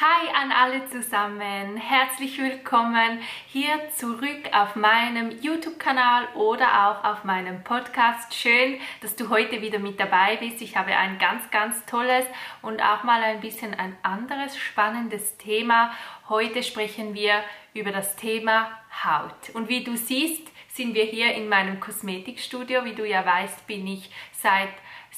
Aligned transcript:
Hi 0.00 0.28
an 0.32 0.52
alle 0.52 0.88
zusammen, 0.90 1.76
herzlich 1.76 2.38
willkommen 2.38 3.18
hier 3.48 3.90
zurück 3.96 4.48
auf 4.52 4.76
meinem 4.76 5.32
YouTube-Kanal 5.40 6.28
oder 6.36 6.86
auch 6.86 7.02
auf 7.02 7.24
meinem 7.24 7.64
Podcast. 7.64 8.32
Schön, 8.32 8.78
dass 9.00 9.16
du 9.16 9.28
heute 9.28 9.60
wieder 9.60 9.80
mit 9.80 9.98
dabei 9.98 10.36
bist. 10.36 10.62
Ich 10.62 10.76
habe 10.76 10.96
ein 10.96 11.18
ganz, 11.18 11.50
ganz 11.50 11.84
tolles 11.86 12.24
und 12.62 12.80
auch 12.80 13.02
mal 13.02 13.24
ein 13.24 13.40
bisschen 13.40 13.74
ein 13.74 13.96
anderes 14.04 14.56
spannendes 14.56 15.36
Thema. 15.36 15.92
Heute 16.28 16.62
sprechen 16.62 17.14
wir 17.14 17.42
über 17.74 17.90
das 17.90 18.14
Thema 18.14 18.70
Haut. 19.02 19.50
Und 19.54 19.68
wie 19.68 19.82
du 19.82 19.96
siehst, 19.96 20.46
sind 20.68 20.94
wir 20.94 21.06
hier 21.06 21.34
in 21.34 21.48
meinem 21.48 21.80
Kosmetikstudio. 21.80 22.84
Wie 22.84 22.94
du 22.94 23.04
ja 23.04 23.26
weißt, 23.26 23.66
bin 23.66 23.84
ich 23.88 24.12
seit 24.30 24.70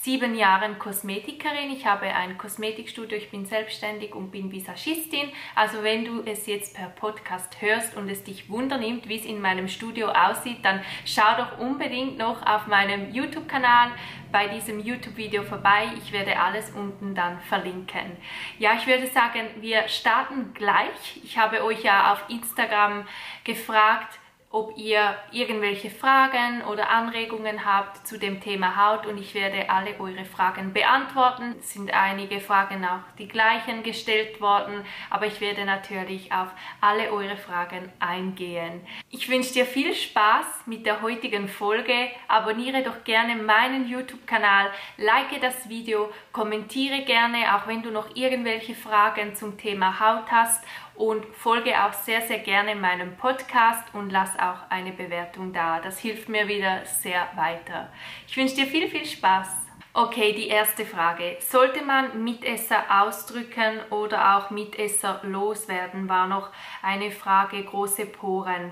sieben 0.03 0.35
Jahren 0.35 0.79
Kosmetikerin. 0.79 1.71
Ich 1.71 1.85
habe 1.85 2.07
ein 2.07 2.39
Kosmetikstudio, 2.39 3.19
ich 3.19 3.31
bin 3.31 3.45
selbstständig 3.45 4.15
und 4.15 4.31
bin 4.31 4.51
Visagistin. 4.51 5.31
Also 5.55 5.83
wenn 5.83 6.07
du 6.07 6.23
es 6.25 6.47
jetzt 6.47 6.75
per 6.75 6.89
Podcast 6.89 7.61
hörst 7.61 7.95
und 7.99 8.09
es 8.09 8.25
dich 8.25 8.49
wundernimmt, 8.49 9.11
wie 9.11 9.17
es 9.17 9.27
in 9.27 9.43
meinem 9.43 9.69
Studio 9.69 10.09
aussieht, 10.09 10.65
dann 10.65 10.81
schau 11.05 11.37
doch 11.37 11.59
unbedingt 11.59 12.17
noch 12.17 12.47
auf 12.47 12.67
meinem 12.67 13.13
YouTube-Kanal 13.13 13.91
bei 14.33 14.49
diesem 14.49 14.81
YouTube-Video 14.81 15.43
vorbei. 15.43 15.89
Ich 15.99 16.13
werde 16.13 16.41
alles 16.41 16.71
unten 16.71 17.15
dann 17.15 17.39
verlinken. 17.41 18.17
Ja, 18.59 18.73
ich 18.79 18.87
würde 18.87 19.07
sagen, 19.07 19.49
wir 19.61 19.87
starten 19.89 20.55
gleich. 20.55 21.21
Ich 21.23 21.37
habe 21.37 21.63
euch 21.63 21.83
ja 21.83 22.15
auf 22.15 22.25
Instagram 22.31 23.07
gefragt, 23.45 24.19
ob 24.53 24.77
ihr 24.77 25.15
irgendwelche 25.31 25.91
Fragen 25.91 26.63
oder 26.63 26.91
Anregungen 26.91 27.65
habt 27.65 28.05
zu 28.05 28.19
dem 28.19 28.41
Thema 28.41 28.77
Haut 28.77 29.07
und 29.07 29.17
ich 29.17 29.33
werde 29.33 29.71
alle 29.71 29.99
eure 30.01 30.25
Fragen 30.25 30.73
beantworten. 30.73 31.55
Es 31.61 31.73
sind 31.73 31.95
einige 31.95 32.41
Fragen 32.41 32.85
auch 32.85 33.03
die 33.17 33.29
gleichen 33.29 33.85
gestellt 33.85 34.41
worden, 34.41 34.85
aber 35.09 35.27
ich 35.27 35.41
werde 35.41 35.65
natürlich 35.65 36.33
auf 36.33 36.49
alle 36.81 37.13
eure 37.13 37.37
Fragen 37.37 37.93
eingehen. 38.01 38.81
Ich 39.09 39.29
wünsche 39.29 39.53
dir 39.53 39.67
viel 39.67 39.95
Spaß 39.95 40.67
mit 40.67 40.85
der 40.85 41.01
heutigen 41.01 41.47
Folge. 41.47 42.11
Abonniere 42.27 42.83
doch 42.83 43.05
gerne 43.05 43.37
meinen 43.37 43.89
YouTube-Kanal, 43.89 44.73
like 44.97 45.41
das 45.41 45.69
Video, 45.69 46.11
kommentiere 46.33 47.03
gerne, 47.03 47.55
auch 47.55 47.69
wenn 47.69 47.83
du 47.83 47.93
noch 47.93 48.17
irgendwelche 48.17 48.75
Fragen 48.75 49.37
zum 49.37 49.57
Thema 49.57 50.01
Haut 50.01 50.29
hast 50.33 50.65
und 51.01 51.25
folge 51.35 51.83
auch 51.83 51.95
sehr, 51.95 52.21
sehr 52.21 52.41
gerne 52.41 52.75
meinem 52.75 53.17
Podcast 53.17 53.95
und 53.95 54.11
lass 54.11 54.39
auch 54.41 54.71
eine 54.71 54.93
Bewertung 54.93 55.53
da. 55.53 55.81
Das 55.81 55.99
hilft 55.99 56.29
mir 56.29 56.49
wieder 56.49 56.85
sehr 56.85 57.29
weiter. 57.37 57.93
Ich 58.27 58.37
wünsche 58.37 58.57
dir 58.57 58.67
viel, 58.67 58.89
viel 58.89 59.07
Spaß. 59.07 59.49
Okay, 59.93 60.33
die 60.33 60.47
erste 60.47 60.87
Frage. 60.87 61.37
Sollte 61.41 61.85
man 61.85 62.23
Mitesser 62.23 62.85
ausdrücken 63.03 63.81
oder 63.91 64.37
auch 64.37 64.51
Mitesser 64.51 65.21
loswerden, 65.25 66.09
war 66.09 66.29
noch 66.29 66.51
eine 66.81 67.11
Frage, 67.11 67.65
große 67.65 68.07
Poren. 68.07 68.71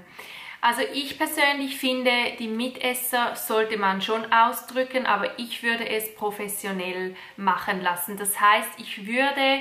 Also 0.60 0.82
ich 0.92 1.18
persönlich 1.18 1.76
finde, 1.76 2.10
die 2.38 2.48
Mitesser 2.48 3.36
sollte 3.36 3.78
man 3.78 4.02
schon 4.02 4.32
ausdrücken, 4.32 5.06
aber 5.06 5.38
ich 5.38 5.62
würde 5.62 5.88
es 5.88 6.14
professionell 6.16 7.16
machen 7.36 7.80
lassen. 7.80 8.16
Das 8.16 8.40
heißt, 8.40 8.70
ich 8.78 9.06
würde 9.06 9.60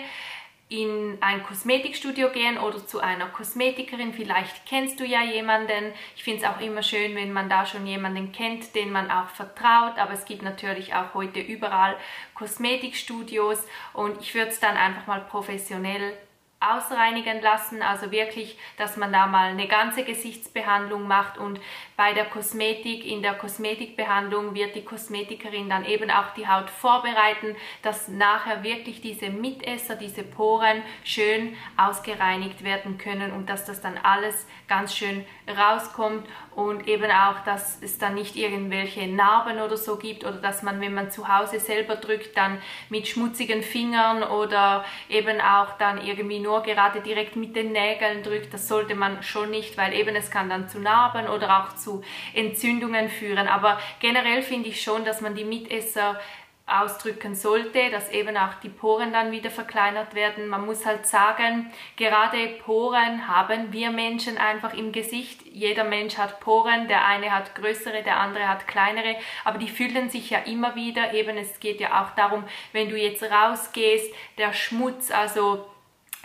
in 0.69 1.17
ein 1.21 1.43
Kosmetikstudio 1.43 2.29
gehen 2.29 2.57
oder 2.57 2.85
zu 2.85 2.99
einer 2.99 3.27
Kosmetikerin. 3.27 4.13
Vielleicht 4.13 4.65
kennst 4.65 4.99
du 4.99 5.05
ja 5.05 5.23
jemanden. 5.23 5.93
Ich 6.15 6.23
finde 6.23 6.43
es 6.43 6.49
auch 6.49 6.59
immer 6.59 6.83
schön, 6.83 7.15
wenn 7.15 7.31
man 7.31 7.49
da 7.49 7.65
schon 7.65 7.87
jemanden 7.87 8.33
kennt, 8.33 8.75
den 8.75 8.91
man 8.91 9.09
auch 9.09 9.29
vertraut. 9.29 9.97
Aber 9.97 10.11
es 10.11 10.25
gibt 10.25 10.41
natürlich 10.41 10.93
auch 10.93 11.13
heute 11.13 11.39
überall 11.39 11.95
Kosmetikstudios 12.35 13.65
und 13.93 14.19
ich 14.19 14.35
würde 14.35 14.51
es 14.51 14.59
dann 14.59 14.75
einfach 14.75 15.07
mal 15.07 15.21
professionell 15.21 16.17
ausreinigen 16.59 17.41
lassen, 17.41 17.83
also 17.83 18.11
wirklich, 18.11 18.57
dass 18.77 18.97
man 18.97 19.13
da 19.13 19.27
mal 19.27 19.51
eine 19.51 19.67
ganze 19.67 20.03
Gesichtsbehandlung 20.03 21.07
macht. 21.07 21.37
Und 21.37 21.59
bei 21.95 22.13
der 22.13 22.25
Kosmetik, 22.25 23.05
in 23.05 23.21
der 23.21 23.35
Kosmetikbehandlung 23.35 24.55
wird 24.55 24.75
die 24.75 24.83
Kosmetikerin 24.83 25.69
dann 25.69 25.85
eben 25.85 26.09
auch 26.09 26.33
die 26.35 26.47
Haut 26.47 26.69
vorbereiten, 26.69 27.55
dass 27.83 28.07
nachher 28.07 28.63
wirklich 28.63 29.01
diese 29.01 29.29
Mitesser, 29.29 29.95
diese 29.95 30.23
Poren 30.23 30.81
schön 31.03 31.55
ausgereinigt 31.77 32.63
werden 32.63 32.97
können 32.97 33.31
und 33.33 33.49
dass 33.49 33.65
das 33.65 33.81
dann 33.81 33.97
alles 33.97 34.47
ganz 34.67 34.95
schön 34.95 35.25
rauskommt 35.47 36.27
und 36.57 36.87
eben 36.87 37.11
auch, 37.11 37.43
dass 37.45 37.77
es 37.83 37.99
dann 37.99 38.15
nicht 38.15 38.35
irgendwelche 38.35 39.07
Narben 39.07 39.59
oder 39.59 39.77
so 39.77 39.97
gibt 39.97 40.25
oder 40.25 40.37
dass 40.37 40.63
man, 40.63 40.81
wenn 40.81 40.95
man 40.95 41.11
zu 41.11 41.27
Hause 41.27 41.59
selber 41.59 41.97
drückt, 41.97 42.35
dann 42.35 42.57
mit 42.89 43.07
schmutzigen 43.07 43.61
Fingern 43.61 44.23
oder 44.23 44.83
eben 45.07 45.39
auch 45.39 45.77
dann 45.77 46.03
irgendwie 46.03 46.39
nur 46.39 46.63
gerade 46.63 47.01
direkt 47.01 47.35
mit 47.35 47.55
den 47.55 47.73
Nägeln 47.73 48.23
drückt, 48.23 48.55
das 48.55 48.67
sollte 48.67 48.95
man 48.95 49.21
schon 49.21 49.51
nicht, 49.51 49.77
weil 49.77 49.93
eben 49.93 50.15
es 50.15 50.31
kann 50.31 50.49
dann 50.49 50.67
zu 50.67 50.79
Narben 50.79 51.27
oder 51.27 51.59
auch 51.59 51.75
zu 51.75 52.01
Entzündungen 52.33 53.07
führen. 53.09 53.47
Aber 53.47 53.79
generell 53.99 54.41
finde 54.41 54.69
ich 54.69 54.81
schon, 54.81 55.05
dass 55.05 55.21
man 55.21 55.35
die 55.35 55.45
Mitesser 55.45 56.19
ausdrücken 56.67 57.33
sollte, 57.33 57.89
dass 57.91 58.11
eben 58.11 58.35
auch 58.35 58.55
die 58.61 58.69
Poren 58.69 59.13
dann 59.13 59.31
wieder 59.31 59.49
verkleinert 59.49 60.13
werden. 60.13 60.47
Man 60.47 60.65
muss 60.65 60.85
halt 60.85 61.07
sagen, 61.07 61.71
gerade 61.95 62.47
Poren 62.65 63.27
haben 63.29 63.71
wir 63.71 63.89
Menschen 63.89 64.37
einfach 64.37 64.73
im 64.73 64.91
Gesicht. 64.91 65.45
Jeder 65.45 65.85
Mensch 65.85 66.17
hat 66.17 66.41
Poren, 66.41 66.89
der 66.89 67.05
eine 67.05 67.31
hat 67.31 67.55
größere, 67.55 68.03
der 68.03 68.19
andere 68.19 68.49
hat 68.49 68.67
kleinere, 68.67 69.15
aber 69.45 69.59
die 69.59 69.69
füllen 69.69 70.09
sich 70.09 70.29
ja 70.29 70.39
immer 70.39 70.75
wieder. 70.75 71.13
Eben 71.13 71.37
es 71.37 71.61
geht 71.61 71.79
ja 71.79 72.03
auch 72.03 72.13
darum, 72.15 72.43
wenn 72.73 72.89
du 72.89 72.97
jetzt 72.97 73.23
rausgehst, 73.23 74.13
der 74.37 74.51
Schmutz, 74.51 75.09
also 75.09 75.65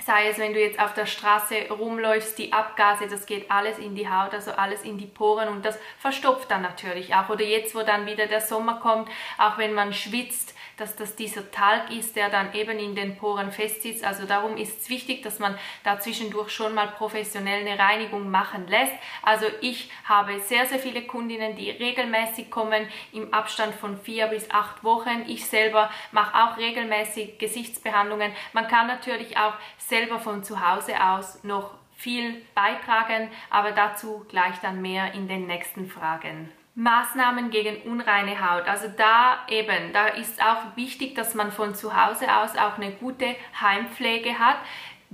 sei 0.04 0.28
es, 0.28 0.38
wenn 0.38 0.52
du 0.52 0.60
jetzt 0.60 0.80
auf 0.80 0.94
der 0.94 1.06
Straße 1.06 1.68
rumläufst, 1.70 2.38
die 2.38 2.52
Abgase, 2.52 3.06
das 3.08 3.26
geht 3.26 3.50
alles 3.50 3.78
in 3.78 3.94
die 3.94 4.08
Haut, 4.08 4.34
also 4.34 4.52
alles 4.52 4.82
in 4.82 4.98
die 4.98 5.06
Poren 5.06 5.48
und 5.48 5.64
das 5.64 5.78
verstopft 5.98 6.50
dann 6.50 6.62
natürlich 6.62 7.14
auch. 7.14 7.28
Oder 7.28 7.44
jetzt, 7.44 7.74
wo 7.74 7.82
dann 7.82 8.06
wieder 8.06 8.26
der 8.26 8.40
Sommer 8.40 8.80
kommt, 8.80 9.08
auch 9.38 9.58
wenn 9.58 9.74
man 9.74 9.92
schwitzt, 9.92 10.51
dass 10.76 10.96
das 10.96 11.16
dieser 11.16 11.50
Talg 11.50 11.90
ist, 11.90 12.16
der 12.16 12.28
dann 12.30 12.54
eben 12.54 12.78
in 12.78 12.94
den 12.94 13.16
Poren 13.16 13.52
festsitzt. 13.52 14.04
Also 14.04 14.26
darum 14.26 14.56
ist 14.56 14.82
es 14.82 14.88
wichtig, 14.88 15.22
dass 15.22 15.38
man 15.38 15.58
da 15.84 15.98
zwischendurch 16.00 16.50
schon 16.50 16.74
mal 16.74 16.88
professionell 16.88 17.66
eine 17.66 17.78
Reinigung 17.78 18.30
machen 18.30 18.66
lässt. 18.68 18.92
Also 19.22 19.46
ich 19.60 19.90
habe 20.04 20.40
sehr, 20.40 20.66
sehr 20.66 20.78
viele 20.78 21.02
Kundinnen, 21.02 21.56
die 21.56 21.70
regelmäßig 21.70 22.50
kommen 22.50 22.88
im 23.12 23.32
Abstand 23.32 23.74
von 23.74 23.98
vier 24.00 24.26
bis 24.28 24.50
acht 24.50 24.84
Wochen. 24.84 25.24
Ich 25.26 25.46
selber 25.46 25.90
mache 26.10 26.34
auch 26.34 26.56
regelmäßig 26.56 27.38
Gesichtsbehandlungen. 27.38 28.32
Man 28.52 28.68
kann 28.68 28.86
natürlich 28.86 29.36
auch 29.36 29.54
selber 29.78 30.18
von 30.18 30.44
zu 30.44 30.66
Hause 30.66 31.02
aus 31.02 31.42
noch 31.44 31.74
viel 32.02 32.44
beitragen, 32.54 33.30
aber 33.48 33.72
dazu 33.72 34.24
gleich 34.28 34.58
dann 34.60 34.82
mehr 34.82 35.14
in 35.14 35.28
den 35.28 35.46
nächsten 35.46 35.88
Fragen. 35.88 36.50
Maßnahmen 36.74 37.50
gegen 37.50 37.82
unreine 37.82 38.40
Haut. 38.40 38.66
Also 38.66 38.88
da 38.96 39.46
eben, 39.48 39.92
da 39.92 40.06
ist 40.06 40.42
auch 40.42 40.74
wichtig, 40.74 41.14
dass 41.14 41.34
man 41.34 41.52
von 41.52 41.74
zu 41.74 41.94
Hause 41.94 42.34
aus 42.34 42.56
auch 42.56 42.78
eine 42.78 42.92
gute 42.92 43.36
Heimpflege 43.60 44.38
hat. 44.38 44.56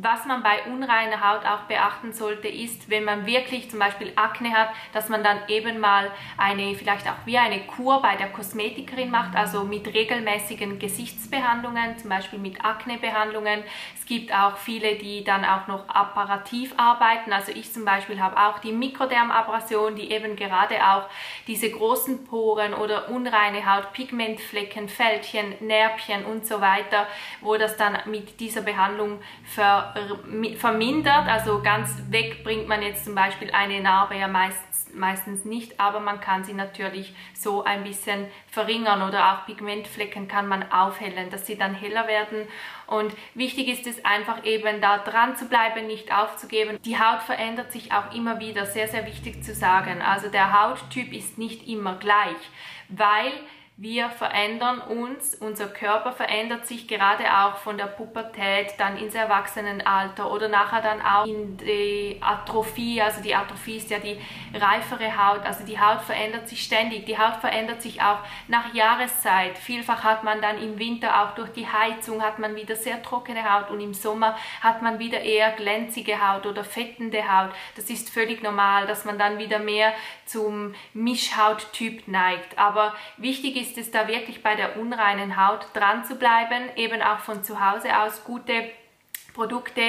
Was 0.01 0.27
man 0.27 0.45
bei 0.45 0.63
unreiner 0.73 1.29
Haut 1.29 1.45
auch 1.45 1.63
beachten 1.67 2.13
sollte, 2.13 2.47
ist, 2.47 2.89
wenn 2.89 3.03
man 3.03 3.27
wirklich 3.27 3.69
zum 3.69 3.81
Beispiel 3.81 4.13
Akne 4.15 4.53
hat, 4.53 4.69
dass 4.93 5.09
man 5.09 5.25
dann 5.25 5.39
eben 5.49 5.81
mal 5.81 6.13
eine, 6.37 6.77
vielleicht 6.77 7.09
auch 7.09 7.17
wie 7.25 7.37
eine 7.37 7.59
Kur 7.63 8.01
bei 8.01 8.15
der 8.15 8.29
Kosmetikerin 8.29 9.11
macht, 9.11 9.35
also 9.35 9.65
mit 9.65 9.93
regelmäßigen 9.93 10.79
Gesichtsbehandlungen, 10.79 11.99
zum 11.99 12.11
Beispiel 12.11 12.39
mit 12.39 12.65
Aknebehandlungen. 12.65 13.65
Es 13.99 14.07
gibt 14.07 14.33
auch 14.33 14.57
viele, 14.57 14.95
die 14.95 15.25
dann 15.25 15.45
auch 15.45 15.67
noch 15.67 15.89
apparativ 15.89 16.75
arbeiten. 16.77 17.33
Also 17.33 17.51
ich 17.51 17.73
zum 17.73 17.85
Beispiel 17.85 18.21
habe 18.21 18.37
auch 18.37 18.61
die 18.61 18.73
Mikrodermabrasion, 18.73 19.97
die 19.97 20.13
eben 20.13 20.37
gerade 20.37 20.77
auch 20.77 21.09
diese 21.49 21.73
großen 21.73 22.25
Poren 22.25 22.73
oder 22.73 23.09
unreine 23.09 23.67
Haut, 23.67 23.93
Pigmentflecken, 23.95 24.89
Fältchen, 24.89 25.57
Närbchen 25.59 26.25
und 26.25 26.47
so 26.47 26.61
weiter, 26.61 27.09
wo 27.41 27.57
das 27.57 27.77
dann 27.77 27.99
mit 28.07 28.39
dieser 28.39 28.61
Behandlung 28.61 29.19
ver 29.45 29.88
vermindert. 30.57 31.29
Also 31.29 31.63
ganz 31.63 31.91
weg 32.11 32.45
bringt 32.45 32.69
man 32.69 32.83
jetzt 32.83 33.05
zum 33.05 33.15
Beispiel 33.15 33.51
eine 33.53 33.81
Narbe 33.81 34.17
ja 34.17 34.29
meistens, 34.29 34.93
meistens 34.95 35.45
nicht, 35.45 35.79
aber 35.81 36.01
man 36.01 36.21
kann 36.21 36.45
sie 36.45 36.55
natürlich 36.55 37.15
so 37.35 37.65
ein 37.65 37.85
bisschen 37.85 38.27
verringern 38.49 39.03
oder 39.03 39.33
auch 39.33 39.47
Pigmentflecken 39.47 40.29
kann 40.29 40.47
man 40.47 40.71
aufhellen, 40.73 41.31
dass 41.31 41.47
sie 41.47 41.57
dann 41.57 41.75
heller 41.75 42.07
werden. 42.07 42.47
Und 42.87 43.13
wichtig 43.35 43.69
ist 43.69 43.87
es 43.87 44.05
einfach 44.05 44.45
eben 44.45 44.81
da 44.81 44.99
dran 44.99 45.37
zu 45.37 45.47
bleiben, 45.47 45.87
nicht 45.87 46.13
aufzugeben. 46.13 46.79
Die 46.85 46.99
Haut 46.99 47.23
verändert 47.23 47.71
sich 47.73 47.93
auch 47.93 48.15
immer 48.15 48.41
wieder, 48.41 48.67
sehr, 48.67 48.89
sehr 48.89 49.07
wichtig 49.07 49.45
zu 49.45 49.55
sagen. 49.55 50.01
Also 50.01 50.29
der 50.29 50.59
Hauttyp 50.59 51.13
ist 51.13 51.37
nicht 51.37 51.69
immer 51.69 51.97
gleich, 51.97 52.37
weil 52.89 53.33
wir 53.81 54.11
verändern 54.11 54.81
uns, 54.81 55.37
unser 55.37 55.69
Körper 55.69 56.11
verändert 56.11 56.67
sich 56.67 56.89
gerade 56.89 57.23
auch 57.33 57.59
von 57.59 57.79
der 57.79 57.87
Pubertät 57.87 58.75
dann 58.77 58.97
ins 58.97 59.15
Erwachsenenalter 59.15 60.33
oder 60.33 60.49
nachher 60.49 60.83
dann 60.83 61.01
auch 61.01 61.25
in 61.27 61.57
die 61.59 62.17
Atrophie. 62.21 63.01
Also 63.01 63.23
die 63.23 63.37
Atrophie 63.37 63.77
ist 63.77 63.89
ja 63.91 64.01
die 64.01 64.19
reifere 64.53 65.17
Haut, 65.17 65.45
also 65.45 65.65
die 65.65 65.79
Haut 65.79 66.03
verändert 66.03 66.49
sich 66.49 66.65
ständig. 66.65 67.07
Die 67.07 67.19
Haut 67.19 67.37
verändert 67.37 67.81
sich 67.81 68.03
auch 68.03 68.19
nach 68.49 68.75
Jahreszeit. 68.75 69.57
Vielfach 69.57 70.03
hat 70.03 70.25
man 70.25 70.43
dann 70.43 70.61
im 70.61 70.81
Winter 70.81 71.23
auch 71.23 71.37
durch 71.37 71.51
die 71.53 71.69
Heizung 71.69 72.21
hat 72.21 72.41
man 72.41 72.57
wieder 72.57 72.75
sehr 72.75 73.01
trockene 73.01 73.49
Haut 73.49 73.71
und 73.71 73.81
im 73.81 73.95
Sommer 73.95 74.37
hat 74.61 74.83
man 74.83 74.99
wieder 74.99 75.21
eher 75.21 75.53
glänzige 75.53 76.27
Haut 76.27 76.47
oder 76.47 76.65
fettende 76.65 77.23
Haut. 77.33 77.51
Das 77.77 77.89
ist 77.91 78.11
völlig 78.11 78.43
normal, 78.43 78.89
dass 78.89 79.05
man 79.05 79.21
dann 79.21 79.39
wieder 79.39 79.61
mehr 79.61 79.93
zum 80.27 80.75
Mischhauttyp 80.95 82.09
neigt. 82.09 82.59
Aber 82.59 82.93
wichtig 83.19 83.55
ist 83.55 83.68
ist 83.69 83.79
es 83.79 83.91
da 83.91 84.09
wirklich 84.09 84.43
bei 84.43 84.55
der 84.55 84.79
unreinen 84.79 85.37
Haut 85.37 85.67
dran 85.75 86.05
zu 86.05 86.17
bleiben, 86.17 86.71
eben 86.77 87.03
auch 87.03 87.19
von 87.19 87.45
zu 87.45 87.61
Hause 87.61 87.99
aus 87.99 88.25
gute 88.25 88.71
Produkte 89.35 89.83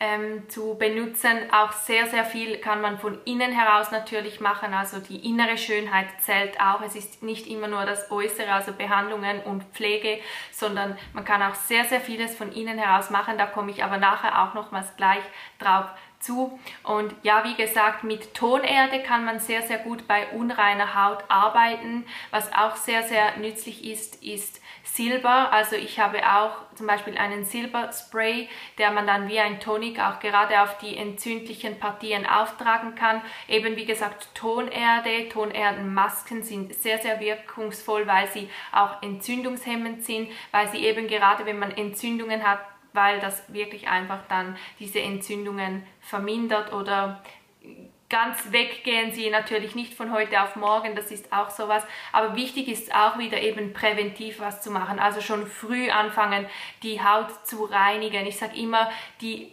ähm, 0.00 0.48
zu 0.48 0.74
benutzen. 0.74 1.30
Auch 1.52 1.70
sehr, 1.70 2.08
sehr 2.08 2.24
viel 2.24 2.58
kann 2.58 2.80
man 2.80 2.98
von 2.98 3.18
innen 3.24 3.52
heraus 3.52 3.92
natürlich 3.92 4.40
machen. 4.40 4.74
Also 4.74 4.98
die 4.98 5.28
innere 5.28 5.56
Schönheit 5.56 6.08
zählt 6.20 6.60
auch. 6.60 6.82
Es 6.82 6.96
ist 6.96 7.22
nicht 7.22 7.46
immer 7.46 7.68
nur 7.68 7.84
das 7.84 8.10
Äußere, 8.10 8.52
also 8.52 8.72
Behandlungen 8.72 9.40
und 9.42 9.62
Pflege, 9.72 10.18
sondern 10.50 10.98
man 11.12 11.24
kann 11.24 11.42
auch 11.42 11.54
sehr, 11.54 11.84
sehr 11.84 12.00
vieles 12.00 12.34
von 12.34 12.50
innen 12.50 12.78
heraus 12.78 13.10
machen. 13.10 13.38
Da 13.38 13.46
komme 13.46 13.70
ich 13.70 13.84
aber 13.84 13.98
nachher 13.98 14.42
auch 14.42 14.54
nochmals 14.54 14.96
gleich 14.96 15.22
drauf 15.60 15.86
zu. 16.22 16.58
Und 16.82 17.14
ja, 17.22 17.44
wie 17.44 17.54
gesagt, 17.54 18.04
mit 18.04 18.34
Tonerde 18.34 19.02
kann 19.02 19.24
man 19.24 19.40
sehr, 19.40 19.62
sehr 19.62 19.78
gut 19.78 20.06
bei 20.08 20.28
unreiner 20.28 20.94
Haut 20.94 21.24
arbeiten. 21.28 22.06
Was 22.30 22.52
auch 22.52 22.76
sehr, 22.76 23.02
sehr 23.02 23.36
nützlich 23.36 23.84
ist, 23.84 24.22
ist 24.22 24.60
Silber. 24.84 25.52
Also 25.52 25.76
ich 25.76 26.00
habe 26.00 26.18
auch 26.18 26.56
zum 26.74 26.86
Beispiel 26.86 27.16
einen 27.16 27.44
Silberspray, 27.44 28.48
der 28.78 28.90
man 28.90 29.06
dann 29.06 29.28
wie 29.28 29.38
ein 29.38 29.60
Tonic 29.60 30.00
auch 30.00 30.20
gerade 30.20 30.60
auf 30.62 30.78
die 30.78 30.96
entzündlichen 30.96 31.78
Partien 31.78 32.26
auftragen 32.26 32.94
kann. 32.94 33.22
Eben 33.48 33.76
wie 33.76 33.86
gesagt 33.86 34.34
Tonerde, 34.34 35.28
Tonerdenmasken 35.28 36.42
sind 36.42 36.74
sehr, 36.74 36.98
sehr 36.98 37.20
wirkungsvoll, 37.20 38.06
weil 38.06 38.28
sie 38.28 38.50
auch 38.72 39.02
entzündungshemmend 39.02 40.04
sind, 40.04 40.30
weil 40.50 40.68
sie 40.68 40.84
eben 40.84 41.06
gerade, 41.06 41.46
wenn 41.46 41.58
man 41.58 41.70
Entzündungen 41.70 42.46
hat, 42.46 42.60
weil 42.92 43.20
das 43.20 43.52
wirklich 43.52 43.88
einfach 43.88 44.20
dann 44.28 44.56
diese 44.78 45.00
Entzündungen 45.00 45.84
vermindert 46.00 46.72
oder 46.72 47.22
ganz 48.12 48.52
weggehen 48.52 49.10
sie 49.12 49.30
natürlich 49.30 49.74
nicht 49.74 49.94
von 49.94 50.12
heute 50.12 50.42
auf 50.42 50.54
morgen, 50.54 50.94
das 50.94 51.10
ist 51.10 51.32
auch 51.32 51.48
sowas. 51.48 51.82
Aber 52.12 52.36
wichtig 52.36 52.68
ist 52.68 52.94
auch 52.94 53.18
wieder 53.18 53.40
eben 53.40 53.72
präventiv 53.72 54.38
was 54.38 54.60
zu 54.60 54.70
machen, 54.70 54.98
also 54.98 55.22
schon 55.22 55.46
früh 55.46 55.90
anfangen, 55.90 56.46
die 56.82 57.02
Haut 57.02 57.46
zu 57.46 57.64
reinigen. 57.64 58.26
Ich 58.26 58.36
sage 58.36 58.54
immer, 58.56 58.90
die 59.22 59.50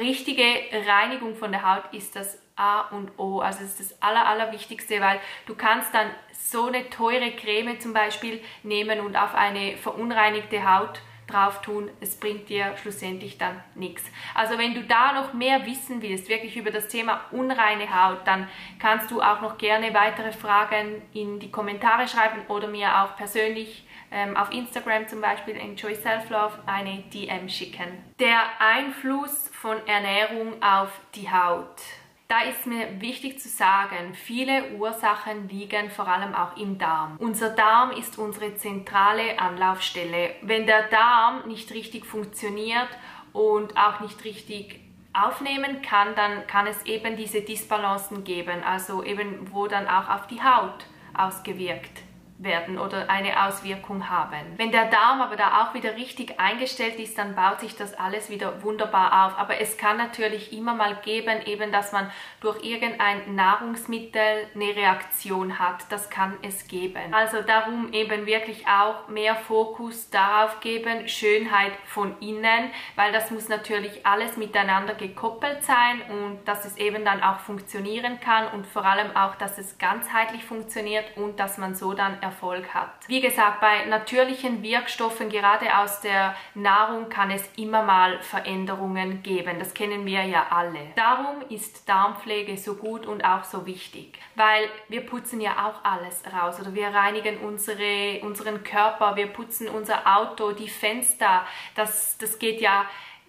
richtige 0.00 0.44
Reinigung 0.86 1.34
von 1.34 1.50
der 1.50 1.62
Haut 1.68 1.92
ist 1.92 2.14
das 2.14 2.38
A 2.54 2.82
und 2.82 3.18
O. 3.18 3.40
Also 3.40 3.60
das 3.60 3.78
ist 3.78 3.92
das 3.92 4.02
Aller, 4.02 4.26
Allerwichtigste, 4.26 5.00
weil 5.00 5.20
du 5.46 5.56
kannst 5.56 5.92
dann 5.92 6.08
so 6.32 6.66
eine 6.66 6.88
teure 6.90 7.32
Creme 7.32 7.80
zum 7.80 7.92
Beispiel 7.92 8.40
nehmen 8.62 9.00
und 9.00 9.16
auf 9.16 9.34
eine 9.34 9.76
verunreinigte 9.76 10.62
Haut 10.64 11.00
drauf 11.26 11.60
tun, 11.62 11.90
es 12.00 12.16
bringt 12.16 12.48
dir 12.48 12.76
schlussendlich 12.80 13.38
dann 13.38 13.60
nichts. 13.74 14.04
Also 14.34 14.58
wenn 14.58 14.74
du 14.74 14.82
da 14.84 15.12
noch 15.12 15.32
mehr 15.32 15.66
wissen 15.66 16.02
willst, 16.02 16.28
wirklich 16.28 16.56
über 16.56 16.70
das 16.70 16.88
Thema 16.88 17.22
unreine 17.30 17.88
Haut, 17.94 18.26
dann 18.26 18.48
kannst 18.78 19.10
du 19.10 19.20
auch 19.20 19.40
noch 19.40 19.58
gerne 19.58 19.92
weitere 19.94 20.32
Fragen 20.32 21.02
in 21.12 21.40
die 21.40 21.50
Kommentare 21.50 22.06
schreiben 22.06 22.42
oder 22.48 22.68
mir 22.68 23.02
auch 23.02 23.16
persönlich 23.16 23.86
ähm, 24.12 24.36
auf 24.36 24.52
Instagram 24.52 25.08
zum 25.08 25.20
Beispiel 25.20 25.56
Enjoy 25.56 25.94
Self 25.94 26.30
Love 26.30 26.58
eine 26.66 27.02
DM 27.12 27.48
schicken. 27.48 28.04
Der 28.20 28.40
Einfluss 28.60 29.50
von 29.52 29.84
Ernährung 29.86 30.62
auf 30.62 30.90
die 31.14 31.30
Haut. 31.30 31.80
Da 32.28 32.40
ist 32.40 32.66
mir 32.66 33.00
wichtig 33.00 33.38
zu 33.38 33.48
sagen, 33.48 34.14
viele 34.14 34.72
Ursachen 34.72 35.48
liegen 35.48 35.90
vor 35.90 36.08
allem 36.08 36.34
auch 36.34 36.56
im 36.56 36.76
Darm. 36.76 37.16
Unser 37.20 37.50
Darm 37.50 37.92
ist 37.92 38.18
unsere 38.18 38.56
zentrale 38.56 39.38
Anlaufstelle. 39.38 40.34
Wenn 40.42 40.66
der 40.66 40.88
Darm 40.88 41.46
nicht 41.46 41.70
richtig 41.72 42.04
funktioniert 42.04 42.88
und 43.32 43.76
auch 43.76 44.00
nicht 44.00 44.24
richtig 44.24 44.80
aufnehmen 45.12 45.82
kann, 45.82 46.16
dann 46.16 46.48
kann 46.48 46.66
es 46.66 46.84
eben 46.84 47.16
diese 47.16 47.42
Disbalancen 47.42 48.24
geben, 48.24 48.60
also 48.64 49.04
eben 49.04 49.52
wo 49.52 49.68
dann 49.68 49.86
auch 49.86 50.08
auf 50.08 50.26
die 50.26 50.42
Haut 50.42 50.84
ausgewirkt 51.14 52.02
werden 52.38 52.78
oder 52.78 53.08
eine 53.08 53.46
Auswirkung 53.46 54.10
haben. 54.10 54.36
Wenn 54.56 54.70
der 54.70 54.86
Darm 54.86 55.20
aber 55.20 55.36
da 55.36 55.62
auch 55.62 55.74
wieder 55.74 55.96
richtig 55.96 56.38
eingestellt 56.38 56.96
ist, 56.96 57.16
dann 57.16 57.34
baut 57.34 57.60
sich 57.60 57.76
das 57.76 57.94
alles 57.94 58.28
wieder 58.28 58.62
wunderbar 58.62 59.26
auf. 59.26 59.38
Aber 59.38 59.60
es 59.60 59.78
kann 59.78 59.96
natürlich 59.96 60.52
immer 60.52 60.74
mal 60.74 60.96
geben, 61.02 61.40
eben, 61.46 61.72
dass 61.72 61.92
man 61.92 62.10
durch 62.40 62.62
irgendein 62.62 63.34
Nahrungsmittel 63.34 64.48
eine 64.54 64.76
Reaktion 64.76 65.58
hat. 65.58 65.90
Das 65.90 66.10
kann 66.10 66.36
es 66.42 66.68
geben. 66.68 67.14
Also 67.14 67.40
darum 67.42 67.92
eben 67.92 68.26
wirklich 68.26 68.66
auch 68.66 69.08
mehr 69.08 69.34
Fokus 69.34 70.10
darauf 70.10 70.60
geben, 70.60 71.08
Schönheit 71.08 71.72
von 71.86 72.18
innen, 72.20 72.70
weil 72.96 73.12
das 73.12 73.30
muss 73.30 73.48
natürlich 73.48 74.04
alles 74.04 74.36
miteinander 74.36 74.94
gekoppelt 74.94 75.62
sein 75.64 76.02
und 76.10 76.44
dass 76.44 76.64
es 76.64 76.76
eben 76.76 77.04
dann 77.04 77.22
auch 77.22 77.38
funktionieren 77.40 78.20
kann 78.20 78.48
und 78.48 78.66
vor 78.66 78.84
allem 78.84 79.16
auch, 79.16 79.36
dass 79.36 79.58
es 79.58 79.78
ganzheitlich 79.78 80.44
funktioniert 80.44 81.16
und 81.16 81.40
dass 81.40 81.56
man 81.56 81.74
so 81.74 81.94
dann 81.94 82.18
Erfolg 82.26 82.74
hat. 82.74 82.90
Wie 83.06 83.20
gesagt, 83.20 83.60
bei 83.60 83.86
natürlichen 83.86 84.62
Wirkstoffen, 84.62 85.28
gerade 85.28 85.78
aus 85.78 86.00
der 86.00 86.34
Nahrung, 86.54 87.08
kann 87.08 87.30
es 87.30 87.48
immer 87.56 87.82
mal 87.82 88.20
Veränderungen 88.20 89.22
geben. 89.22 89.58
Das 89.58 89.74
kennen 89.74 90.04
wir 90.04 90.24
ja 90.24 90.46
alle. 90.50 90.92
Darum 90.96 91.42
ist 91.48 91.88
Darmpflege 91.88 92.56
so 92.56 92.74
gut 92.74 93.06
und 93.06 93.24
auch 93.24 93.44
so 93.44 93.66
wichtig, 93.66 94.18
weil 94.34 94.68
wir 94.88 95.06
putzen 95.06 95.40
ja 95.40 95.66
auch 95.66 95.84
alles 95.84 96.22
raus 96.32 96.60
oder 96.60 96.74
wir 96.74 96.88
reinigen 96.88 97.38
unsere, 97.38 98.20
unseren 98.22 98.62
Körper, 98.64 99.16
wir 99.16 99.28
putzen 99.28 99.68
unser 99.68 100.06
Auto, 100.06 100.52
die 100.52 100.68
Fenster. 100.68 101.46
Das, 101.74 102.18
das 102.18 102.38
geht 102.38 102.60
ja 102.60 102.86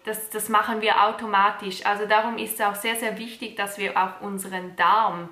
das, 0.08 0.30
das 0.30 0.48
machen 0.48 0.82
wir 0.82 1.04
automatisch. 1.04 1.86
Also 1.86 2.06
darum 2.06 2.38
ist 2.38 2.54
es 2.54 2.62
auch 2.62 2.76
sehr, 2.76 2.96
sehr 2.96 3.18
wichtig, 3.18 3.58
dass 3.58 3.78
wir 3.78 3.98
auch 3.98 4.22
unseren 4.22 4.76
Darm 4.78 5.30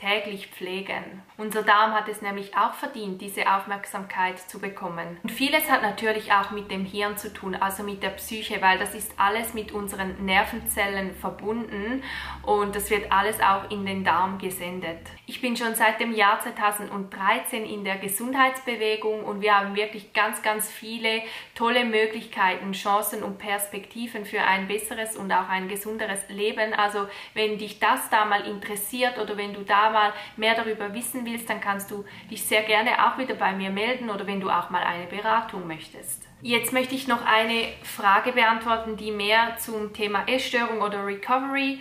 täglich 0.00 0.48
pflegen. 0.48 1.22
Unser 1.36 1.62
Darm 1.62 1.92
hat 1.92 2.08
es 2.08 2.22
nämlich 2.22 2.56
auch 2.56 2.74
verdient, 2.74 3.20
diese 3.20 3.52
Aufmerksamkeit 3.52 4.38
zu 4.38 4.58
bekommen. 4.58 5.18
Und 5.22 5.30
vieles 5.30 5.70
hat 5.70 5.82
natürlich 5.82 6.32
auch 6.32 6.50
mit 6.50 6.70
dem 6.70 6.84
Hirn 6.84 7.16
zu 7.16 7.32
tun, 7.32 7.54
also 7.54 7.82
mit 7.82 8.02
der 8.02 8.10
Psyche, 8.10 8.62
weil 8.62 8.78
das 8.78 8.94
ist 8.94 9.12
alles 9.18 9.52
mit 9.54 9.72
unseren 9.72 10.24
Nervenzellen 10.24 11.14
verbunden 11.14 12.02
und 12.42 12.74
das 12.74 12.90
wird 12.90 13.12
alles 13.12 13.40
auch 13.40 13.70
in 13.70 13.84
den 13.84 14.04
Darm 14.04 14.38
gesendet. 14.38 15.00
Ich 15.26 15.40
bin 15.40 15.56
schon 15.56 15.74
seit 15.74 16.00
dem 16.00 16.12
Jahr 16.14 16.40
2013 16.40 17.64
in 17.64 17.84
der 17.84 17.98
Gesundheitsbewegung 17.98 19.24
und 19.24 19.42
wir 19.42 19.58
haben 19.58 19.76
wirklich 19.76 20.12
ganz, 20.12 20.42
ganz 20.42 20.70
viele 20.70 21.22
tolle 21.54 21.84
Möglichkeiten, 21.84 22.72
Chancen 22.72 23.22
und 23.22 23.38
Perspektiven 23.38 24.24
für 24.24 24.40
ein 24.40 24.66
besseres 24.66 25.16
und 25.16 25.30
auch 25.30 25.48
ein 25.48 25.68
gesunderes 25.68 26.28
Leben. 26.28 26.72
Also 26.72 27.06
wenn 27.34 27.58
dich 27.58 27.78
das 27.80 28.08
da 28.10 28.24
mal 28.24 28.46
interessiert 28.46 29.18
oder 29.18 29.36
wenn 29.36 29.52
du 29.52 29.62
da 29.62 29.89
mal 29.90 30.12
mehr 30.36 30.54
darüber 30.54 30.92
wissen 30.94 31.24
willst, 31.24 31.48
dann 31.48 31.60
kannst 31.60 31.90
du 31.90 32.04
dich 32.30 32.44
sehr 32.44 32.62
gerne 32.62 33.06
auch 33.06 33.18
wieder 33.18 33.34
bei 33.34 33.52
mir 33.52 33.70
melden 33.70 34.10
oder 34.10 34.26
wenn 34.26 34.40
du 34.40 34.50
auch 34.50 34.70
mal 34.70 34.82
eine 34.82 35.06
Beratung 35.06 35.66
möchtest. 35.66 36.26
Jetzt 36.42 36.72
möchte 36.72 36.94
ich 36.94 37.06
noch 37.06 37.24
eine 37.24 37.68
Frage 37.82 38.32
beantworten, 38.32 38.96
die 38.96 39.10
mehr 39.10 39.56
zum 39.58 39.92
Thema 39.92 40.24
Essstörung 40.26 40.80
oder 40.80 41.04
Recovery 41.04 41.80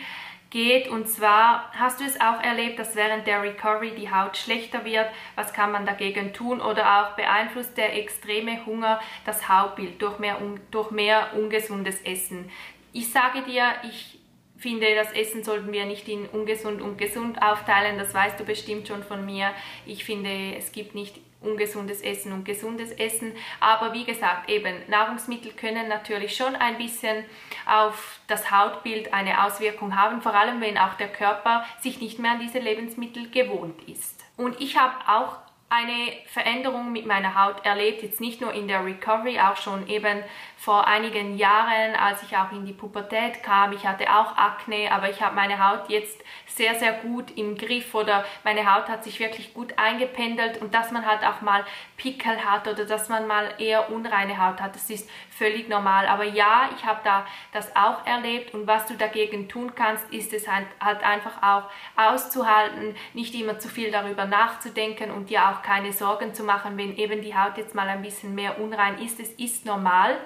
geht. 0.50 0.88
Und 0.88 1.08
zwar 1.08 1.72
hast 1.74 2.00
du 2.00 2.06
es 2.06 2.20
auch 2.20 2.42
erlebt, 2.42 2.80
dass 2.80 2.96
während 2.96 3.28
der 3.28 3.42
Recovery 3.42 3.92
die 3.96 4.12
Haut 4.12 4.38
schlechter 4.38 4.84
wird. 4.86 5.08
Was 5.36 5.54
kann 5.54 5.72
man 5.72 5.86
dagegen 5.86 6.34
tun? 6.34 6.62
Oder 6.62 7.02
auch 7.02 7.16
beeinflusst 7.16 7.78
der 7.78 7.98
extreme 7.98 8.66
Hunger 8.66 9.00
das 9.26 9.48
Hautbild 9.48 10.02
durch 10.02 10.20
mehr, 10.20 10.38
durch 10.72 10.92
mehr 10.92 11.34
ungesundes 11.36 12.02
Essen? 12.02 12.50
Ich 12.92 13.12
sage 13.12 13.44
dir, 13.44 13.72
ich 13.84 14.19
finde, 14.60 14.94
das 14.96 15.12
Essen 15.14 15.44
sollten 15.44 15.72
wir 15.72 15.86
nicht 15.86 16.08
in 16.08 16.28
ungesund 16.28 16.82
und 16.82 16.98
gesund 16.98 17.42
aufteilen. 17.42 17.98
Das 17.98 18.14
weißt 18.14 18.40
du 18.40 18.44
bestimmt 18.44 18.88
schon 18.88 19.04
von 19.04 19.26
mir. 19.26 19.52
Ich 19.86 20.04
finde, 20.06 20.56
es 20.58 20.72
gibt 20.72 20.96
nicht 20.96 21.16
ungesundes 21.42 22.02
Essen 22.02 22.34
und 22.34 22.44
gesundes 22.44 22.92
Essen. 22.92 23.34
Aber 23.60 23.94
wie 23.94 24.04
gesagt, 24.04 24.50
eben 24.50 24.76
Nahrungsmittel 24.88 25.54
können 25.54 25.88
natürlich 25.88 26.36
schon 26.36 26.56
ein 26.56 26.78
bisschen 26.78 27.24
auf 27.66 28.20
das 28.28 28.52
Hautbild 28.52 29.14
eine 29.14 29.46
Auswirkung 29.46 29.96
haben, 29.96 30.22
vor 30.22 30.34
allem 30.34 30.60
wenn 30.62 30.78
auch 30.78 30.96
der 30.96 31.08
Körper 31.08 31.66
sich 31.80 32.02
nicht 32.02 32.20
mehr 32.20 32.32
an 32.32 32.40
diese 32.40 32.60
Lebensmittel 32.60 33.30
gewohnt 33.30 33.82
ist. 33.88 34.26
Und 34.36 34.60
ich 34.60 34.78
habe 34.78 34.96
auch 35.08 35.38
eine 35.70 36.14
Veränderung 36.26 36.92
mit 36.92 37.06
meiner 37.06 37.36
Haut 37.42 37.64
erlebt, 37.64 38.02
jetzt 38.02 38.20
nicht 38.20 38.42
nur 38.42 38.54
in 38.54 38.68
der 38.68 38.84
Recovery, 38.84 39.40
auch 39.40 39.56
schon 39.56 39.88
eben 39.88 40.24
vor 40.58 40.88
einigen 40.88 41.38
Jahren, 41.38 41.96
als 41.96 42.24
ich 42.24 42.36
auch 42.36 42.52
in 42.52 42.66
die 42.66 42.74
Pubertät 42.74 43.44
kam. 43.44 43.72
Ich 43.72 43.86
hatte 43.86 44.10
auch 44.10 44.36
Akne, 44.36 44.92
aber 44.92 45.10
ich 45.10 45.22
habe 45.22 45.36
meine 45.36 45.66
Haut 45.66 45.90
jetzt 45.90 46.22
sehr, 46.48 46.76
sehr 46.76 46.94
gut 46.94 47.38
im 47.38 47.56
Griff 47.56 47.94
oder 47.94 48.26
meine 48.44 48.74
Haut 48.74 48.90
hat 48.90 49.04
sich 49.04 49.20
wirklich 49.20 49.54
gut 49.54 49.74
eingependelt 49.78 50.60
und 50.60 50.74
dass 50.74 50.92
man 50.92 51.06
halt 51.06 51.24
auch 51.24 51.42
mal 51.42 51.64
Pickel 51.98 52.44
hat 52.44 52.68
oder 52.68 52.86
dass 52.86 53.08
man 53.08 53.28
mal 53.28 53.54
eher 53.60 53.92
unreine 53.92 54.38
Haut 54.44 54.60
hat, 54.60 54.76
das 54.76 54.90
ist 54.90 55.10
völlig 55.30 55.70
normal. 55.70 56.08
Aber 56.08 56.24
ja, 56.24 56.70
ich 56.76 56.86
habe 56.86 57.00
da 57.04 57.26
das 57.54 57.76
auch 57.76 58.06
erlebt 58.06 58.54
und 58.54 58.68
was 58.68 58.86
du 58.88 58.96
dagegen 58.96 59.48
tun 59.48 59.74
kannst, 59.76 60.12
ist 60.12 60.34
es 60.34 60.48
halt, 60.48 60.68
halt 60.82 61.04
einfach 61.04 61.42
auch 61.42 61.70
auszuhalten, 61.96 62.96
nicht 63.14 63.34
immer 63.36 63.60
zu 63.60 63.70
viel 63.70 63.92
darüber 63.92 64.26
nachzudenken 64.26 65.12
und 65.12 65.30
dir 65.30 65.48
auch 65.48 65.59
keine 65.64 65.94
Sorgen 65.94 66.34
zu 66.34 66.44
machen, 66.44 66.78
wenn 66.78 66.96
eben 66.96 67.22
die 67.22 67.36
Haut 67.36 67.58
jetzt 67.58 67.76
mal 67.76 67.88
ein 67.88 68.02
bisschen 68.02 68.36
mehr 68.36 68.60
unrein 68.60 69.00
ist. 69.00 69.20
Es 69.20 69.32
ist 69.32 69.66
normal. 69.66 70.18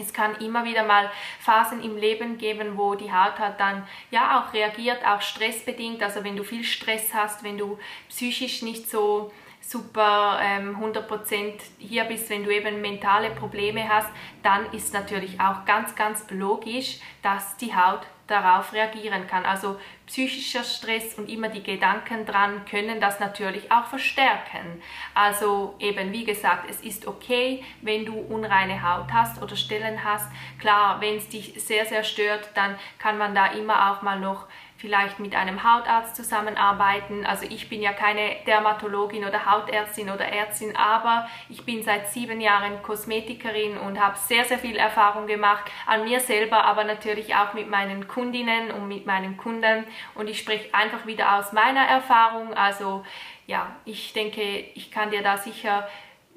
Es 0.00 0.12
kann 0.14 0.36
immer 0.36 0.64
wieder 0.64 0.84
mal 0.84 1.10
Phasen 1.40 1.82
im 1.82 1.96
Leben 1.98 2.38
geben, 2.38 2.78
wo 2.78 2.94
die 2.94 3.12
Haut 3.12 3.38
halt 3.38 3.60
dann 3.60 3.86
ja 4.10 4.40
auch 4.40 4.54
reagiert, 4.54 5.06
auch 5.06 5.20
stressbedingt. 5.20 6.02
Also 6.02 6.24
wenn 6.24 6.36
du 6.36 6.44
viel 6.44 6.64
Stress 6.64 7.12
hast, 7.12 7.44
wenn 7.44 7.58
du 7.58 7.78
psychisch 8.08 8.62
nicht 8.62 8.90
so 8.90 9.30
super 9.62 10.38
ähm, 10.42 10.76
100% 10.76 11.54
hier 11.78 12.04
bist, 12.04 12.28
wenn 12.30 12.44
du 12.44 12.50
eben 12.50 12.80
mentale 12.80 13.30
Probleme 13.30 13.88
hast, 13.88 14.08
dann 14.42 14.66
ist 14.72 14.92
natürlich 14.92 15.40
auch 15.40 15.64
ganz, 15.64 15.94
ganz 15.94 16.26
logisch, 16.30 16.98
dass 17.22 17.56
die 17.56 17.74
Haut 17.74 18.00
darauf 18.26 18.72
reagieren 18.72 19.26
kann. 19.26 19.44
Also 19.44 19.78
psychischer 20.06 20.64
Stress 20.64 21.14
und 21.18 21.28
immer 21.28 21.48
die 21.48 21.62
Gedanken 21.62 22.24
dran 22.24 22.64
können 22.64 23.00
das 23.00 23.20
natürlich 23.20 23.70
auch 23.70 23.86
verstärken. 23.86 24.82
Also 25.14 25.74
eben 25.78 26.12
wie 26.12 26.24
gesagt, 26.24 26.68
es 26.68 26.80
ist 26.80 27.06
okay, 27.06 27.62
wenn 27.82 28.04
du 28.04 28.14
unreine 28.14 28.82
Haut 28.82 29.12
hast 29.12 29.42
oder 29.42 29.56
Stellen 29.56 30.02
hast. 30.02 30.30
Klar, 30.58 31.00
wenn 31.00 31.16
es 31.16 31.28
dich 31.28 31.54
sehr, 31.56 31.84
sehr 31.84 32.04
stört, 32.04 32.50
dann 32.54 32.76
kann 32.98 33.18
man 33.18 33.34
da 33.34 33.46
immer 33.46 33.92
auch 33.92 34.02
mal 34.02 34.18
noch 34.18 34.46
vielleicht 34.82 35.20
mit 35.20 35.36
einem 35.36 35.62
Hautarzt 35.62 36.16
zusammenarbeiten. 36.16 37.24
Also 37.24 37.46
ich 37.48 37.68
bin 37.68 37.80
ja 37.80 37.92
keine 37.92 38.34
Dermatologin 38.48 39.24
oder 39.24 39.46
Hautärztin 39.46 40.10
oder 40.10 40.26
Ärztin, 40.26 40.74
aber 40.74 41.28
ich 41.48 41.64
bin 41.64 41.84
seit 41.84 42.08
sieben 42.08 42.40
Jahren 42.40 42.82
Kosmetikerin 42.82 43.78
und 43.78 44.00
habe 44.00 44.18
sehr, 44.18 44.44
sehr 44.44 44.58
viel 44.58 44.76
Erfahrung 44.76 45.28
gemacht 45.28 45.70
an 45.86 46.02
mir 46.02 46.18
selber, 46.18 46.64
aber 46.64 46.82
natürlich 46.82 47.36
auch 47.36 47.54
mit 47.54 47.70
meinen 47.70 48.08
Kundinnen 48.08 48.72
und 48.72 48.88
mit 48.88 49.06
meinen 49.06 49.36
Kunden. 49.36 49.86
Und 50.16 50.28
ich 50.28 50.40
spreche 50.40 50.74
einfach 50.74 51.06
wieder 51.06 51.38
aus 51.38 51.52
meiner 51.52 51.82
Erfahrung. 51.82 52.52
Also 52.52 53.04
ja, 53.46 53.76
ich 53.84 54.12
denke, 54.12 54.42
ich 54.42 54.90
kann 54.90 55.12
dir 55.12 55.22
da 55.22 55.38
sicher 55.38 55.86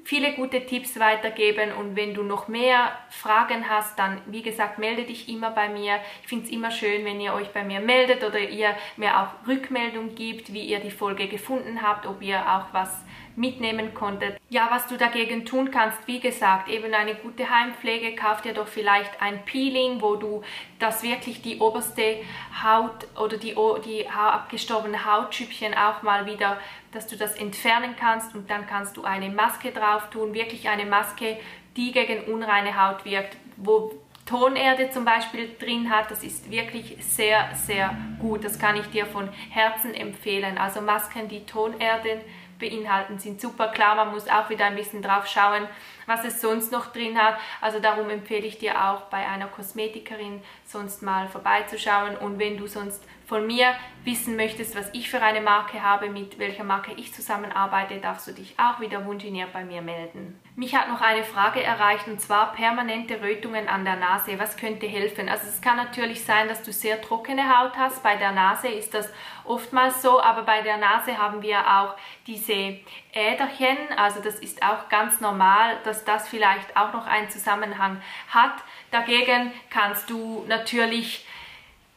viele 0.06 0.34
gute 0.34 0.64
Tipps 0.64 1.00
weitergeben 1.00 1.72
und 1.72 1.96
wenn 1.96 2.14
du 2.14 2.22
noch 2.22 2.46
mehr 2.46 2.96
Fragen 3.10 3.68
hast, 3.68 3.98
dann 3.98 4.20
wie 4.26 4.42
gesagt, 4.42 4.78
melde 4.78 5.02
dich 5.02 5.28
immer 5.28 5.50
bei 5.50 5.68
mir. 5.68 5.98
Ich 6.22 6.28
finde 6.28 6.44
es 6.44 6.52
immer 6.52 6.70
schön, 6.70 7.04
wenn 7.04 7.20
ihr 7.20 7.34
euch 7.34 7.48
bei 7.48 7.64
mir 7.64 7.80
meldet 7.80 8.22
oder 8.22 8.38
ihr 8.38 8.76
mir 8.96 9.20
auch 9.20 9.48
Rückmeldung 9.48 10.14
gibt, 10.14 10.52
wie 10.52 10.62
ihr 10.62 10.78
die 10.78 10.92
Folge 10.92 11.26
gefunden 11.26 11.82
habt, 11.82 12.06
ob 12.06 12.22
ihr 12.22 12.38
auch 12.38 12.72
was 12.72 13.04
mitnehmen 13.36 13.94
konntet. 13.94 14.40
Ja, 14.48 14.68
was 14.70 14.86
du 14.86 14.96
dagegen 14.96 15.44
tun 15.44 15.70
kannst, 15.70 15.98
wie 16.06 16.20
gesagt, 16.20 16.68
eben 16.68 16.92
eine 16.94 17.14
gute 17.14 17.48
Heimpflege, 17.48 18.16
kauf 18.16 18.42
dir 18.42 18.54
doch 18.54 18.66
vielleicht 18.66 19.20
ein 19.20 19.44
Peeling, 19.44 20.00
wo 20.00 20.16
du 20.16 20.42
das 20.78 21.02
wirklich 21.02 21.42
die 21.42 21.58
oberste 21.58 22.16
Haut 22.62 23.06
oder 23.16 23.36
die, 23.36 23.54
die 23.84 24.08
abgestorbenen 24.08 25.04
Hautschüppchen 25.04 25.74
auch 25.74 26.02
mal 26.02 26.26
wieder, 26.26 26.58
dass 26.92 27.06
du 27.06 27.16
das 27.16 27.34
entfernen 27.36 27.94
kannst 27.98 28.34
und 28.34 28.50
dann 28.50 28.66
kannst 28.66 28.96
du 28.96 29.04
eine 29.04 29.28
Maske 29.28 29.70
drauf 29.70 30.10
tun, 30.10 30.34
wirklich 30.34 30.68
eine 30.68 30.86
Maske, 30.86 31.38
die 31.76 31.92
gegen 31.92 32.32
unreine 32.32 32.82
Haut 32.82 33.04
wirkt, 33.04 33.36
wo 33.56 33.92
Tonerde 34.26 34.90
zum 34.90 35.04
Beispiel 35.04 35.54
drin 35.58 35.88
hat, 35.88 36.10
das 36.10 36.24
ist 36.24 36.50
wirklich 36.50 36.96
sehr, 36.98 37.48
sehr 37.54 37.96
gut. 38.18 38.44
Das 38.44 38.58
kann 38.58 38.76
ich 38.76 38.86
dir 38.86 39.06
von 39.06 39.28
Herzen 39.50 39.94
empfehlen. 39.94 40.58
Also 40.58 40.80
Masken, 40.80 41.28
die 41.28 41.46
Tonerde 41.46 42.22
beinhalten, 42.58 43.18
sind 43.18 43.40
super. 43.40 43.68
Klar, 43.68 43.94
man 43.96 44.10
muss 44.10 44.28
auch 44.28 44.48
wieder 44.50 44.66
ein 44.66 44.76
bisschen 44.76 45.02
drauf 45.02 45.26
schauen, 45.26 45.68
was 46.06 46.24
es 46.24 46.40
sonst 46.40 46.72
noch 46.72 46.92
drin 46.92 47.20
hat. 47.20 47.36
Also 47.60 47.80
darum 47.80 48.10
empfehle 48.10 48.46
ich 48.46 48.58
dir 48.58 48.88
auch 48.88 49.02
bei 49.02 49.26
einer 49.26 49.46
Kosmetikerin 49.46 50.42
sonst 50.64 51.02
mal 51.02 51.28
vorbeizuschauen. 51.28 52.16
Und 52.16 52.38
wenn 52.38 52.56
du 52.56 52.66
sonst 52.66 53.02
von 53.26 53.46
mir 53.46 53.74
wissen 54.04 54.36
möchtest, 54.36 54.76
was 54.76 54.88
ich 54.92 55.10
für 55.10 55.20
eine 55.20 55.40
Marke 55.40 55.82
habe, 55.82 56.08
mit 56.08 56.38
welcher 56.38 56.62
Marke 56.62 56.92
ich 56.96 57.12
zusammenarbeite, 57.12 57.98
darfst 57.98 58.28
du 58.28 58.32
dich 58.32 58.54
auch 58.56 58.80
wieder 58.80 59.04
wunschiniert 59.04 59.52
bei 59.52 59.64
mir 59.64 59.82
melden. 59.82 60.40
Mich 60.54 60.76
hat 60.76 60.88
noch 60.88 61.00
eine 61.00 61.24
Frage 61.24 61.60
erreicht 61.60 62.06
und 62.06 62.20
zwar 62.20 62.52
permanente 62.52 63.20
Rötungen 63.20 63.68
an 63.68 63.84
der 63.84 63.96
Nase. 63.96 64.38
Was 64.38 64.56
könnte 64.56 64.86
helfen? 64.86 65.28
Also 65.28 65.48
es 65.48 65.60
kann 65.60 65.76
natürlich 65.76 66.24
sein, 66.24 66.46
dass 66.46 66.62
du 66.62 66.72
sehr 66.72 67.02
trockene 67.02 67.58
Haut 67.58 67.76
hast. 67.76 68.02
Bei 68.04 68.14
der 68.14 68.30
Nase 68.30 68.68
ist 68.68 68.94
das 68.94 69.10
oftmals 69.44 70.02
so, 70.02 70.22
aber 70.22 70.42
bei 70.42 70.62
der 70.62 70.76
Nase 70.76 71.18
haben 71.18 71.42
wir 71.42 71.58
auch 71.58 71.96
diese 72.28 72.78
Äderchen. 73.12 73.76
Also 73.96 74.22
das 74.22 74.36
ist 74.36 74.62
auch 74.62 74.88
ganz 74.88 75.20
normal, 75.20 75.78
dass 75.82 76.04
das 76.04 76.28
vielleicht 76.28 76.76
auch 76.76 76.92
noch 76.92 77.08
einen 77.08 77.28
Zusammenhang 77.28 78.00
hat. 78.28 78.54
Dagegen 78.92 79.52
kannst 79.68 80.08
du 80.10 80.44
natürlich 80.46 81.26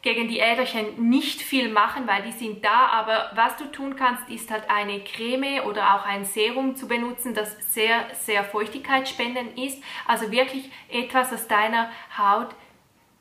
gegen 0.01 0.29
die 0.29 0.39
Äderchen 0.39 1.09
nicht 1.09 1.41
viel 1.41 1.69
machen, 1.69 2.07
weil 2.07 2.23
die 2.23 2.31
sind 2.31 2.63
da, 2.63 2.87
aber 2.87 3.31
was 3.35 3.57
du 3.57 3.65
tun 3.65 3.97
kannst, 3.97 4.29
ist 4.29 4.49
halt 4.49 4.69
eine 4.69 5.01
Creme 5.01 5.61
oder 5.65 5.95
auch 5.95 6.05
ein 6.05 6.23
Serum 6.23 6.75
zu 6.75 6.87
benutzen, 6.87 7.33
das 7.33 7.57
sehr, 7.73 8.05
sehr 8.13 8.45
feuchtigkeitsspendend 8.45 9.59
ist. 9.59 9.83
Also 10.07 10.31
wirklich 10.31 10.71
etwas, 10.89 11.31
das 11.31 11.47
deiner 11.47 11.91
Haut 12.17 12.55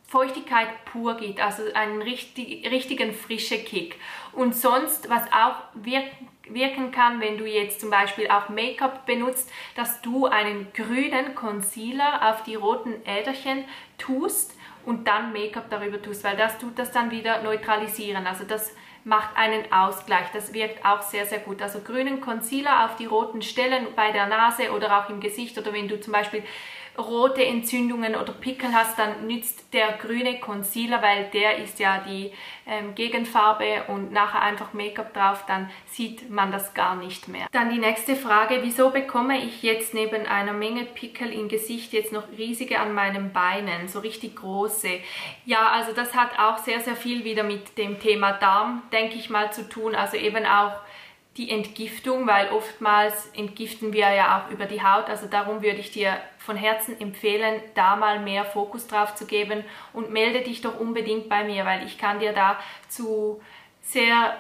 Feuchtigkeit 0.06 0.68
pur 0.86 1.18
gibt, 1.18 1.40
also 1.40 1.62
einen 1.74 2.00
richtig, 2.00 2.70
richtigen 2.70 3.12
frischen 3.12 3.62
Kick. 3.64 3.96
Und 4.32 4.56
sonst, 4.56 5.10
was 5.10 5.24
auch 5.32 5.56
wirken 5.74 6.28
wirken 6.50 6.92
kann, 6.92 7.20
wenn 7.20 7.36
du 7.36 7.44
jetzt 7.44 7.80
zum 7.80 7.90
Beispiel 7.90 8.28
auch 8.30 8.48
Make-up 8.48 9.04
benutzt, 9.04 9.50
dass 9.74 10.00
du 10.00 10.26
einen 10.26 10.72
grünen 10.72 11.34
Concealer 11.34 12.30
auf 12.30 12.42
die 12.42 12.54
roten 12.54 12.94
Äderchen 13.04 13.64
tust 13.98 14.57
und 14.88 15.06
dann 15.06 15.34
Make-up 15.34 15.68
darüber 15.68 16.00
tust, 16.00 16.24
weil 16.24 16.34
das 16.34 16.56
tut 16.56 16.78
das 16.78 16.90
dann 16.90 17.10
wieder 17.10 17.42
neutralisieren. 17.42 18.26
Also 18.26 18.44
das 18.44 18.74
macht 19.04 19.36
einen 19.36 19.70
Ausgleich. 19.70 20.28
Das 20.32 20.54
wirkt 20.54 20.82
auch 20.82 21.02
sehr, 21.02 21.26
sehr 21.26 21.40
gut. 21.40 21.60
Also 21.60 21.80
grünen 21.80 22.22
Concealer 22.22 22.86
auf 22.86 22.96
die 22.96 23.04
roten 23.04 23.42
Stellen 23.42 23.88
bei 23.94 24.12
der 24.12 24.28
Nase 24.28 24.72
oder 24.72 24.98
auch 24.98 25.10
im 25.10 25.20
Gesicht 25.20 25.58
oder 25.58 25.74
wenn 25.74 25.88
du 25.88 26.00
zum 26.00 26.14
Beispiel 26.14 26.42
rote 26.98 27.44
Entzündungen 27.44 28.16
oder 28.16 28.32
Pickel 28.32 28.72
hast, 28.72 28.98
dann 28.98 29.26
nützt 29.26 29.72
der 29.72 29.92
grüne 29.92 30.40
Concealer, 30.40 31.00
weil 31.00 31.30
der 31.32 31.58
ist 31.58 31.78
ja 31.78 32.04
die 32.06 32.32
ähm, 32.66 32.94
Gegenfarbe 32.94 33.84
und 33.88 34.12
nachher 34.12 34.42
einfach 34.42 34.72
Make-up 34.72 35.14
drauf, 35.14 35.44
dann 35.46 35.70
sieht 35.86 36.28
man 36.28 36.50
das 36.50 36.74
gar 36.74 36.96
nicht 36.96 37.28
mehr. 37.28 37.46
Dann 37.52 37.70
die 37.70 37.78
nächste 37.78 38.16
Frage, 38.16 38.58
wieso 38.62 38.90
bekomme 38.90 39.38
ich 39.38 39.62
jetzt 39.62 39.94
neben 39.94 40.26
einer 40.26 40.52
Menge 40.52 40.84
Pickel 40.84 41.32
im 41.32 41.48
Gesicht 41.48 41.92
jetzt 41.92 42.12
noch 42.12 42.24
riesige 42.36 42.80
an 42.80 42.92
meinen 42.94 43.32
Beinen, 43.32 43.88
so 43.88 44.00
richtig 44.00 44.36
große? 44.36 45.00
Ja, 45.46 45.68
also 45.68 45.92
das 45.92 46.14
hat 46.14 46.38
auch 46.38 46.58
sehr, 46.58 46.80
sehr 46.80 46.96
viel 46.96 47.24
wieder 47.24 47.44
mit 47.44 47.78
dem 47.78 48.00
Thema 48.00 48.32
Darm, 48.32 48.82
denke 48.92 49.16
ich 49.16 49.30
mal, 49.30 49.52
zu 49.52 49.68
tun, 49.68 49.94
also 49.94 50.16
eben 50.16 50.44
auch 50.44 50.72
die 51.38 51.50
Entgiftung, 51.50 52.26
weil 52.26 52.50
oftmals 52.50 53.30
entgiften 53.34 53.92
wir 53.92 54.12
ja 54.12 54.38
auch 54.38 54.50
über 54.50 54.66
die 54.66 54.82
Haut. 54.82 55.08
Also 55.08 55.26
darum 55.26 55.62
würde 55.62 55.78
ich 55.78 55.92
dir 55.92 56.18
von 56.38 56.56
Herzen 56.56 57.00
empfehlen, 57.00 57.62
da 57.74 57.94
mal 57.94 58.18
mehr 58.18 58.44
Fokus 58.44 58.88
drauf 58.88 59.14
zu 59.14 59.24
geben 59.24 59.64
und 59.92 60.10
melde 60.10 60.42
dich 60.42 60.60
doch 60.60 60.78
unbedingt 60.78 61.28
bei 61.28 61.44
mir, 61.44 61.64
weil 61.64 61.86
ich 61.86 61.96
kann 61.96 62.18
dir 62.18 62.32
da 62.32 62.58
zu 62.88 63.40
sehr 63.82 64.36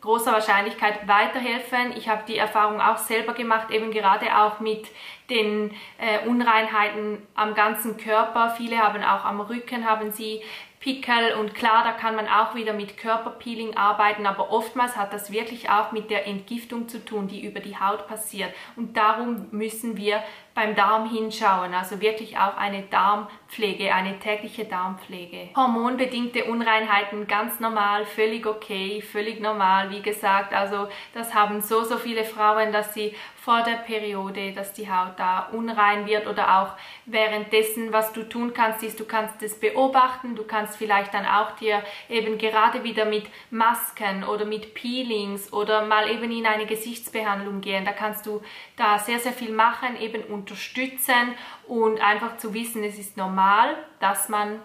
großer 0.00 0.32
Wahrscheinlichkeit 0.32 1.06
weiterhelfen. 1.06 1.92
Ich 1.96 2.08
habe 2.08 2.22
die 2.26 2.38
Erfahrung 2.38 2.80
auch 2.80 2.98
selber 2.98 3.34
gemacht, 3.34 3.70
eben 3.70 3.92
gerade 3.92 4.36
auch 4.36 4.58
mit 4.58 4.88
den 5.28 5.70
äh, 5.98 6.26
Unreinheiten 6.26 7.18
am 7.34 7.54
ganzen 7.54 7.96
Körper. 7.96 8.54
Viele 8.56 8.78
haben 8.78 9.04
auch 9.04 9.24
am 9.24 9.40
Rücken, 9.40 9.88
haben 9.88 10.10
sie 10.10 10.42
Pickel 10.80 11.34
und 11.38 11.54
klar, 11.54 11.84
da 11.84 11.92
kann 11.92 12.16
man 12.16 12.26
auch 12.26 12.54
wieder 12.54 12.72
mit 12.72 12.96
Körperpeeling 12.96 13.76
arbeiten, 13.76 14.26
aber 14.26 14.50
oftmals 14.50 14.96
hat 14.96 15.12
das 15.12 15.30
wirklich 15.30 15.68
auch 15.68 15.92
mit 15.92 16.08
der 16.08 16.26
Entgiftung 16.26 16.88
zu 16.88 17.04
tun, 17.04 17.28
die 17.28 17.44
über 17.44 17.60
die 17.60 17.76
Haut 17.76 18.06
passiert. 18.06 18.54
Und 18.76 18.96
darum 18.96 19.46
müssen 19.50 19.98
wir 19.98 20.22
beim 20.60 20.74
Darm 20.74 21.08
hinschauen, 21.08 21.72
also 21.72 22.02
wirklich 22.02 22.36
auch 22.36 22.54
eine 22.58 22.82
Darmpflege, 22.82 23.94
eine 23.94 24.18
tägliche 24.18 24.66
Darmpflege. 24.66 25.48
Hormonbedingte 25.56 26.44
Unreinheiten 26.44 27.26
ganz 27.26 27.60
normal, 27.60 28.04
völlig 28.04 28.46
okay, 28.46 29.00
völlig 29.00 29.40
normal, 29.40 29.88
wie 29.88 30.02
gesagt, 30.02 30.52
also 30.52 30.88
das 31.14 31.34
haben 31.34 31.62
so, 31.62 31.84
so 31.84 31.96
viele 31.96 32.24
Frauen, 32.24 32.72
dass 32.72 32.92
sie 32.92 33.14
vor 33.42 33.62
der 33.62 33.76
Periode, 33.76 34.52
dass 34.52 34.74
die 34.74 34.90
Haut 34.90 35.14
da 35.16 35.48
unrein 35.52 36.06
wird 36.06 36.26
oder 36.26 36.60
auch 36.60 36.76
währenddessen, 37.06 37.90
was 37.90 38.12
du 38.12 38.28
tun 38.28 38.52
kannst, 38.52 38.82
ist, 38.82 39.00
du 39.00 39.06
kannst 39.06 39.42
es 39.42 39.58
beobachten, 39.58 40.36
du 40.36 40.44
kannst 40.44 40.76
vielleicht 40.76 41.14
dann 41.14 41.24
auch 41.24 41.52
dir 41.52 41.82
eben 42.10 42.36
gerade 42.36 42.84
wieder 42.84 43.06
mit 43.06 43.24
Masken 43.50 44.24
oder 44.24 44.44
mit 44.44 44.74
Peelings 44.74 45.54
oder 45.54 45.86
mal 45.86 46.10
eben 46.10 46.30
in 46.30 46.46
eine 46.46 46.66
Gesichtsbehandlung 46.66 47.62
gehen. 47.62 47.86
Da 47.86 47.92
kannst 47.92 48.26
du 48.26 48.42
da 48.76 48.98
sehr, 48.98 49.18
sehr 49.18 49.32
viel 49.32 49.52
machen, 49.52 49.98
eben 49.98 50.22
unterstützen 50.50 51.34
und 51.68 52.00
einfach 52.00 52.36
zu 52.36 52.52
wissen, 52.54 52.82
es 52.82 52.98
ist 52.98 53.16
normal, 53.16 53.76
dass 54.00 54.28
man 54.28 54.60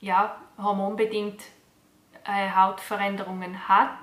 ja 0.00 0.36
hormonbedingt 0.58 1.42
äh, 2.24 2.50
Hautveränderungen 2.54 3.68
hat. 3.68 3.98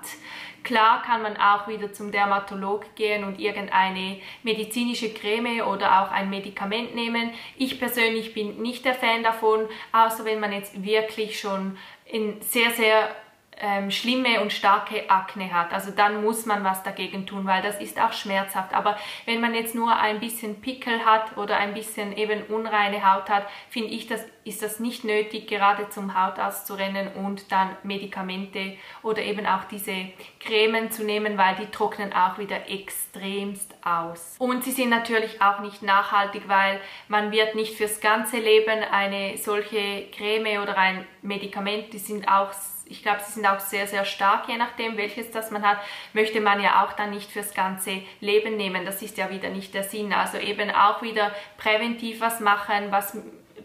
Klar 0.62 1.02
kann 1.02 1.22
man 1.22 1.36
auch 1.38 1.66
wieder 1.66 1.92
zum 1.92 2.12
Dermatolog 2.12 2.94
gehen 2.94 3.24
und 3.24 3.40
irgendeine 3.40 4.20
medizinische 4.42 5.12
Creme 5.12 5.62
oder 5.62 6.02
auch 6.02 6.12
ein 6.12 6.30
Medikament 6.30 6.94
nehmen. 6.94 7.30
Ich 7.56 7.80
persönlich 7.80 8.32
bin 8.32 8.62
nicht 8.62 8.84
der 8.84 8.94
Fan 8.94 9.24
davon, 9.24 9.66
außer 9.90 10.24
wenn 10.24 10.38
man 10.38 10.52
jetzt 10.52 10.82
wirklich 10.84 11.40
schon 11.40 11.78
in 12.04 12.40
sehr, 12.42 12.70
sehr 12.70 13.16
ähm, 13.58 13.90
schlimme 13.90 14.40
und 14.40 14.52
starke 14.52 15.08
Akne 15.10 15.52
hat. 15.52 15.72
Also 15.72 15.90
dann 15.90 16.22
muss 16.22 16.46
man 16.46 16.64
was 16.64 16.82
dagegen 16.82 17.26
tun, 17.26 17.46
weil 17.46 17.62
das 17.62 17.80
ist 17.80 18.00
auch 18.00 18.12
schmerzhaft. 18.12 18.74
Aber 18.74 18.96
wenn 19.24 19.40
man 19.40 19.54
jetzt 19.54 19.74
nur 19.74 19.94
ein 19.96 20.20
bisschen 20.20 20.60
Pickel 20.60 21.04
hat 21.04 21.36
oder 21.36 21.56
ein 21.56 21.74
bisschen 21.74 22.16
eben 22.16 22.42
unreine 22.44 23.12
Haut 23.12 23.28
hat, 23.28 23.46
finde 23.68 23.90
ich, 23.90 24.06
das 24.06 24.24
ist 24.44 24.62
das 24.62 24.80
nicht 24.80 25.04
nötig, 25.04 25.46
gerade 25.46 25.88
zum 25.90 26.20
Hautarzt 26.20 26.66
zu 26.66 26.74
rennen 26.74 27.08
und 27.14 27.52
dann 27.52 27.76
Medikamente 27.84 28.76
oder 29.02 29.22
eben 29.22 29.46
auch 29.46 29.64
diese 29.64 30.08
Cremen 30.40 30.90
zu 30.90 31.04
nehmen, 31.04 31.38
weil 31.38 31.54
die 31.56 31.70
trocknen 31.70 32.12
auch 32.12 32.38
wieder 32.38 32.68
extremst 32.68 33.72
aus. 33.84 34.34
Und 34.38 34.64
sie 34.64 34.72
sind 34.72 34.90
natürlich 34.90 35.40
auch 35.40 35.60
nicht 35.60 35.82
nachhaltig, 35.82 36.48
weil 36.48 36.80
man 37.06 37.30
wird 37.30 37.54
nicht 37.54 37.76
fürs 37.76 38.00
ganze 38.00 38.38
Leben 38.38 38.82
eine 38.90 39.36
solche 39.38 40.08
Creme 40.10 40.60
oder 40.60 40.76
ein 40.76 41.06
Medikament, 41.22 41.92
die 41.92 41.98
sind 41.98 42.26
auch 42.26 42.52
ich 42.92 43.02
glaube, 43.02 43.20
sie 43.24 43.32
sind 43.32 43.46
auch 43.46 43.58
sehr, 43.58 43.86
sehr 43.86 44.04
stark, 44.04 44.48
je 44.48 44.58
nachdem, 44.58 44.98
welches 44.98 45.30
das 45.30 45.50
man 45.50 45.66
hat, 45.66 45.78
möchte 46.12 46.42
man 46.42 46.60
ja 46.60 46.84
auch 46.84 46.92
dann 46.92 47.10
nicht 47.10 47.30
fürs 47.30 47.54
ganze 47.54 48.02
Leben 48.20 48.58
nehmen. 48.58 48.84
Das 48.84 49.00
ist 49.00 49.16
ja 49.16 49.30
wieder 49.30 49.48
nicht 49.48 49.72
der 49.72 49.82
Sinn. 49.82 50.12
Also 50.12 50.36
eben 50.36 50.70
auch 50.70 51.00
wieder 51.00 51.32
präventiv 51.56 52.20
was 52.20 52.40
machen, 52.40 52.90
was 52.90 53.16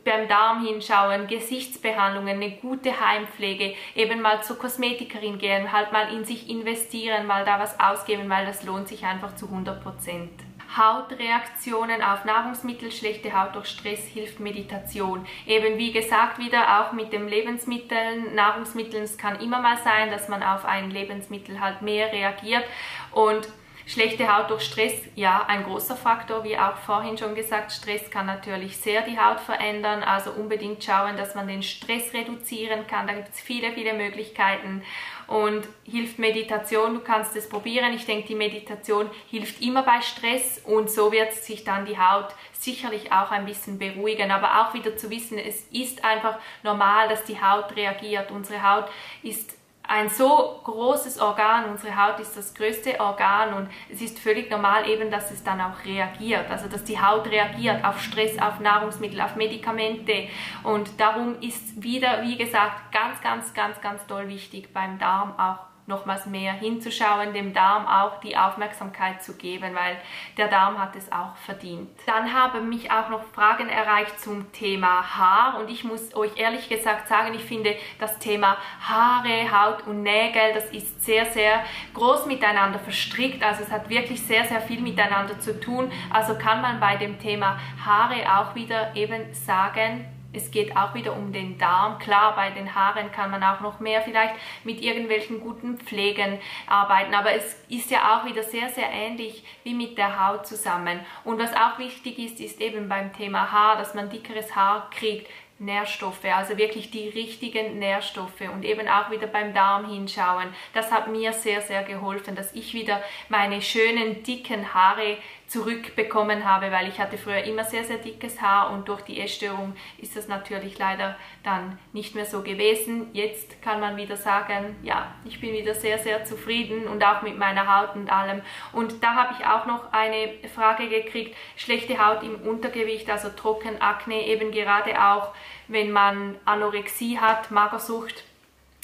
beim 0.06 0.30
Darm 0.30 0.66
hinschauen, 0.66 1.28
Gesichtsbehandlungen, 1.28 2.42
eine 2.42 2.52
gute 2.52 2.98
Heimpflege, 2.98 3.76
eben 3.96 4.22
mal 4.22 4.42
zur 4.42 4.58
Kosmetikerin 4.58 5.38
gehen, 5.38 5.74
halt 5.74 5.92
mal 5.92 6.14
in 6.14 6.24
sich 6.24 6.50
investieren, 6.50 7.28
mal 7.28 7.44
da 7.44 7.60
was 7.60 7.78
ausgeben, 7.78 8.30
weil 8.30 8.46
das 8.46 8.64
lohnt 8.64 8.88
sich 8.88 9.04
einfach 9.04 9.36
zu 9.36 9.48
100 9.48 9.84
Prozent. 9.84 10.47
Hautreaktionen 10.78 12.02
auf 12.02 12.26
Nahrungsmittel, 12.26 12.92
schlechte 12.92 13.34
Haut 13.34 13.56
durch 13.56 13.68
Stress 13.68 14.06
hilft 14.06 14.40
Meditation. 14.40 15.26
Eben 15.46 15.78
wie 15.78 15.92
gesagt 15.92 16.40
wieder 16.40 16.80
auch 16.80 16.94
mit 16.94 17.12
den 17.12 17.28
Lebensmitteln, 17.28 18.36
Nahrungsmitteln, 18.36 19.04
es 19.04 19.18
kann 19.18 19.40
immer 19.40 19.62
mal 19.62 19.78
sein, 19.84 20.12
dass 20.12 20.30
man 20.30 20.44
auf 20.44 20.66
ein 20.66 20.92
Lebensmittel 20.92 21.60
halt 21.60 21.82
mehr 21.82 22.12
reagiert 22.12 22.64
und 23.12 23.48
Schlechte 23.88 24.28
Haut 24.28 24.50
durch 24.50 24.64
Stress, 24.64 24.94
ja, 25.16 25.46
ein 25.48 25.64
großer 25.64 25.96
Faktor, 25.96 26.44
wie 26.44 26.58
auch 26.58 26.76
vorhin 26.76 27.18
schon 27.18 27.36
gesagt, 27.36 27.72
Stress 27.72 28.12
kann 28.12 28.26
natürlich 28.26 28.76
sehr 28.76 29.02
die 29.04 29.18
Haut 29.18 29.40
verändern, 29.40 30.04
also 30.04 30.32
unbedingt 30.32 30.84
schauen, 30.84 31.16
dass 31.16 31.36
man 31.36 31.48
den 31.48 31.64
Stress 31.64 32.14
reduzieren 32.14 32.86
kann, 32.86 33.08
da 33.08 33.14
gibt 33.14 33.30
es 33.30 33.40
viele, 33.40 33.72
viele 33.72 33.94
Möglichkeiten. 33.94 34.84
Und 35.28 35.68
hilft 35.86 36.20
Meditation, 36.20 36.96
du 36.96 37.00
kannst 37.00 37.36
es 37.38 37.48
probieren, 37.48 37.94
ich 37.94 38.06
denke, 38.06 38.28
die 38.28 38.36
Meditation 38.36 39.10
hilft 39.30 39.62
immer 39.62 39.84
bei 39.84 40.02
Stress. 40.02 40.62
Und 40.64 40.90
so 40.90 41.12
wird 41.12 41.34
sich 41.34 41.64
dann 41.64 41.86
die 41.86 41.98
Haut 41.98 42.28
sicherlich 42.54 43.12
auch 43.12 43.32
ein 43.32 43.46
bisschen 43.46 43.80
beruhigen, 43.80 44.32
aber 44.32 44.62
auch 44.62 44.74
wieder 44.74 44.98
zu 44.98 45.10
wissen, 45.10 45.38
es 45.38 45.66
ist 45.72 46.04
einfach 46.04 46.40
normal, 46.64 47.08
dass 47.08 47.24
die 47.24 47.42
Haut 47.42 47.76
reagiert, 47.76 48.32
unsere 48.32 48.64
Haut 48.64 48.86
ist 49.24 49.57
ein 49.88 50.10
so 50.10 50.60
großes 50.64 51.20
Organ, 51.20 51.66
unsere 51.72 51.96
Haut 51.96 52.20
ist 52.20 52.36
das 52.36 52.54
größte 52.54 53.00
Organ 53.00 53.54
und 53.54 53.70
es 53.92 54.02
ist 54.02 54.20
völlig 54.20 54.50
normal 54.50 54.88
eben, 54.90 55.10
dass 55.10 55.32
es 55.32 55.44
dann 55.44 55.62
auch 55.62 55.86
reagiert, 55.86 56.50
also 56.50 56.68
dass 56.68 56.84
die 56.84 57.00
Haut 57.00 57.28
reagiert 57.28 57.84
auf 57.86 58.02
Stress, 58.02 58.38
auf 58.40 58.60
Nahrungsmittel, 58.60 59.22
auf 59.22 59.36
Medikamente. 59.36 60.28
Und 60.64 61.00
darum 61.00 61.40
ist 61.42 61.82
wieder, 61.82 62.22
wie 62.24 62.38
gesagt, 62.38 62.92
ganz, 62.92 63.22
ganz, 63.22 63.54
ganz, 63.54 63.80
ganz 63.82 64.06
toll 64.08 64.28
wichtig 64.28 64.74
beim 64.74 65.00
Darm 65.00 65.38
auch 65.40 65.68
nochmals 65.88 66.26
mehr 66.26 66.52
hinzuschauen, 66.52 67.34
dem 67.34 67.54
Darm 67.54 67.88
auch 67.88 68.20
die 68.20 68.36
Aufmerksamkeit 68.36 69.24
zu 69.24 69.38
geben, 69.38 69.74
weil 69.74 69.98
der 70.36 70.50
Darm 70.50 70.78
hat 70.78 70.96
es 70.98 71.10
auch 71.12 71.36
verdient. 71.38 71.90
Dann 72.06 72.34
haben 72.34 72.68
mich 72.68 72.92
auch 72.92 73.10
noch 73.10 73.24
Fragen 73.34 73.70
erreicht 73.70 74.20
zum 74.20 74.52
Thema 74.52 75.18
Haar 75.18 75.58
und 75.60 75.70
ich 75.70 75.86
muss 75.86 76.14
euch 76.14 76.32
ehrlich 76.36 76.68
gesagt 76.68 77.08
sagen, 77.08 77.34
ich 77.34 77.44
finde 77.44 77.76
das 78.00 78.20
Thema 78.20 78.58
Haare, 78.82 79.50
Haut 79.50 79.88
und 79.88 80.04
Nägel, 80.04 80.54
das 80.54 80.66
ist 80.72 81.06
sehr, 81.06 81.26
sehr 81.28 81.64
groß 81.94 82.26
miteinander 82.26 82.80
verstrickt, 82.80 83.42
also 83.42 83.64
es 83.64 83.72
hat 83.72 83.90
wirklich 83.90 84.22
sehr, 84.22 84.44
sehr 84.44 84.60
viel 84.60 84.82
miteinander 84.82 85.40
zu 85.40 85.58
tun, 85.58 85.90
also 86.10 86.38
kann 86.38 86.62
man 86.62 86.82
bei 86.82 86.98
dem 86.98 87.18
Thema 87.18 87.58
Haare 87.86 88.38
auch 88.38 88.56
wieder 88.56 88.94
eben 88.94 89.34
sagen, 89.34 90.06
es 90.34 90.52
geht 90.52 90.76
auch 90.76 90.94
wieder 90.94 91.16
um 91.16 91.32
den 91.32 91.58
Darm. 91.58 92.00
Klar, 92.00 92.36
bei 92.36 92.52
den 92.52 92.74
Haaren 92.76 93.12
kann 93.12 93.32
man 93.32 93.44
auch 93.44 93.62
noch 93.62 93.80
mehr 93.80 94.02
vielleicht 94.02 94.36
mit 94.64 94.82
irgendwelchen 94.82 95.40
guten 95.40 95.78
Pflegen 95.78 96.40
arbeiten, 96.68 97.14
aber 97.14 97.32
es 97.34 97.64
ist 97.70 97.92
ja 97.92 98.18
auch 98.18 98.26
wieder 98.26 98.44
sehr, 98.44 98.70
sehr 98.70 98.90
ähnlich 98.92 99.44
wie 99.64 99.74
mit 99.74 99.98
der 99.98 100.28
Haut 100.28 100.46
zusammen. 100.46 101.00
Und 101.24 101.40
was 101.40 101.54
auch 101.54 101.80
wichtig 101.80 102.20
ist, 102.20 102.40
ist 102.40 102.62
eben 102.62 102.90
beim 102.90 103.14
Thema 103.14 103.52
Haar, 103.52 103.78
dass 103.78 103.94
man 103.94 104.10
dickeres 104.10 104.56
Haar 104.56 104.90
kriegt, 104.92 105.28
Nährstoffe, 105.60 106.26
also 106.26 106.58
wirklich 106.58 106.92
die 106.92 107.10
richtigen 107.10 107.80
Nährstoffe 107.80 108.42
und 108.54 108.64
eben 108.64 108.88
auch 108.88 109.10
wieder 109.10 109.26
beim 109.26 109.54
Darm 109.56 109.90
hinschauen. 109.90 110.50
Das 110.74 110.92
hat 110.92 111.08
mir 111.08 111.34
sehr, 111.34 111.62
sehr 111.62 111.84
geholfen, 111.84 112.36
dass 112.36 112.54
ich 112.54 112.74
wieder 112.74 113.02
meine 113.30 113.62
schönen, 113.62 114.22
dicken 114.22 114.76
Haare 114.76 115.18
zurückbekommen 115.48 116.44
habe, 116.44 116.72
weil 116.72 116.90
ich 116.90 117.00
hatte 117.00 117.18
früher 117.18 117.44
immer 117.44 117.64
sehr, 117.64 117.86
sehr 117.86 117.98
dickes 117.98 118.42
Haar 118.42 118.72
und 118.72 118.90
durch 118.90 119.02
die 119.02 119.22
Essstörung 119.22 119.76
ist 119.98 120.18
das 120.18 120.28
natürlich 120.28 120.78
leider 120.78 121.16
dann 121.44 121.80
nicht 121.94 122.16
mehr 122.16 122.26
so 122.26 122.42
gewesen. 122.42 123.08
Jetzt 123.14 123.62
kann 123.62 123.80
man 123.80 123.96
wieder 123.96 124.18
sagen, 124.18 124.76
ja, 124.84 125.16
ich 125.24 125.40
bin 125.40 125.54
wieder 125.54 125.74
sehr, 125.74 126.00
sehr 126.00 126.26
zufrieden 126.26 126.86
und 126.88 127.04
auch 127.04 127.22
mit 127.22 127.38
meiner 127.38 127.80
Haut 127.80 127.96
und 127.96 128.12
allem. 128.12 128.42
Und 128.74 129.02
da 129.02 129.16
habe 129.16 129.36
ich 129.40 129.46
auch 129.46 129.66
noch 129.66 129.94
eine 129.94 130.34
Frage 130.54 130.90
gekriegt, 130.90 131.36
schlechte 131.56 132.06
Haut 132.06 132.24
im 132.24 132.36
Untergewicht, 132.42 133.10
also 133.10 133.30
Trockenakne, 133.30 134.28
eben 134.28 134.52
gerade 134.52 135.02
auch, 135.02 135.34
wenn 135.70 135.92
man 135.92 136.36
Anorexie 136.44 137.20
hat, 137.20 137.52
Magersucht, 137.52 138.26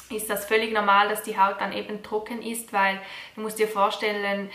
ist 0.09 0.29
das 0.29 0.45
völlig 0.45 0.71
normal, 0.73 1.09
dass 1.09 1.23
die 1.23 1.37
Haut 1.37 1.59
dann 1.59 1.73
eben 1.73 2.03
trocken 2.03 2.41
ist, 2.41 2.71
weil 2.71 3.01
du 3.35 3.41
musst 3.41 3.59
dir 3.59 3.67
vorstellen, 3.67 4.49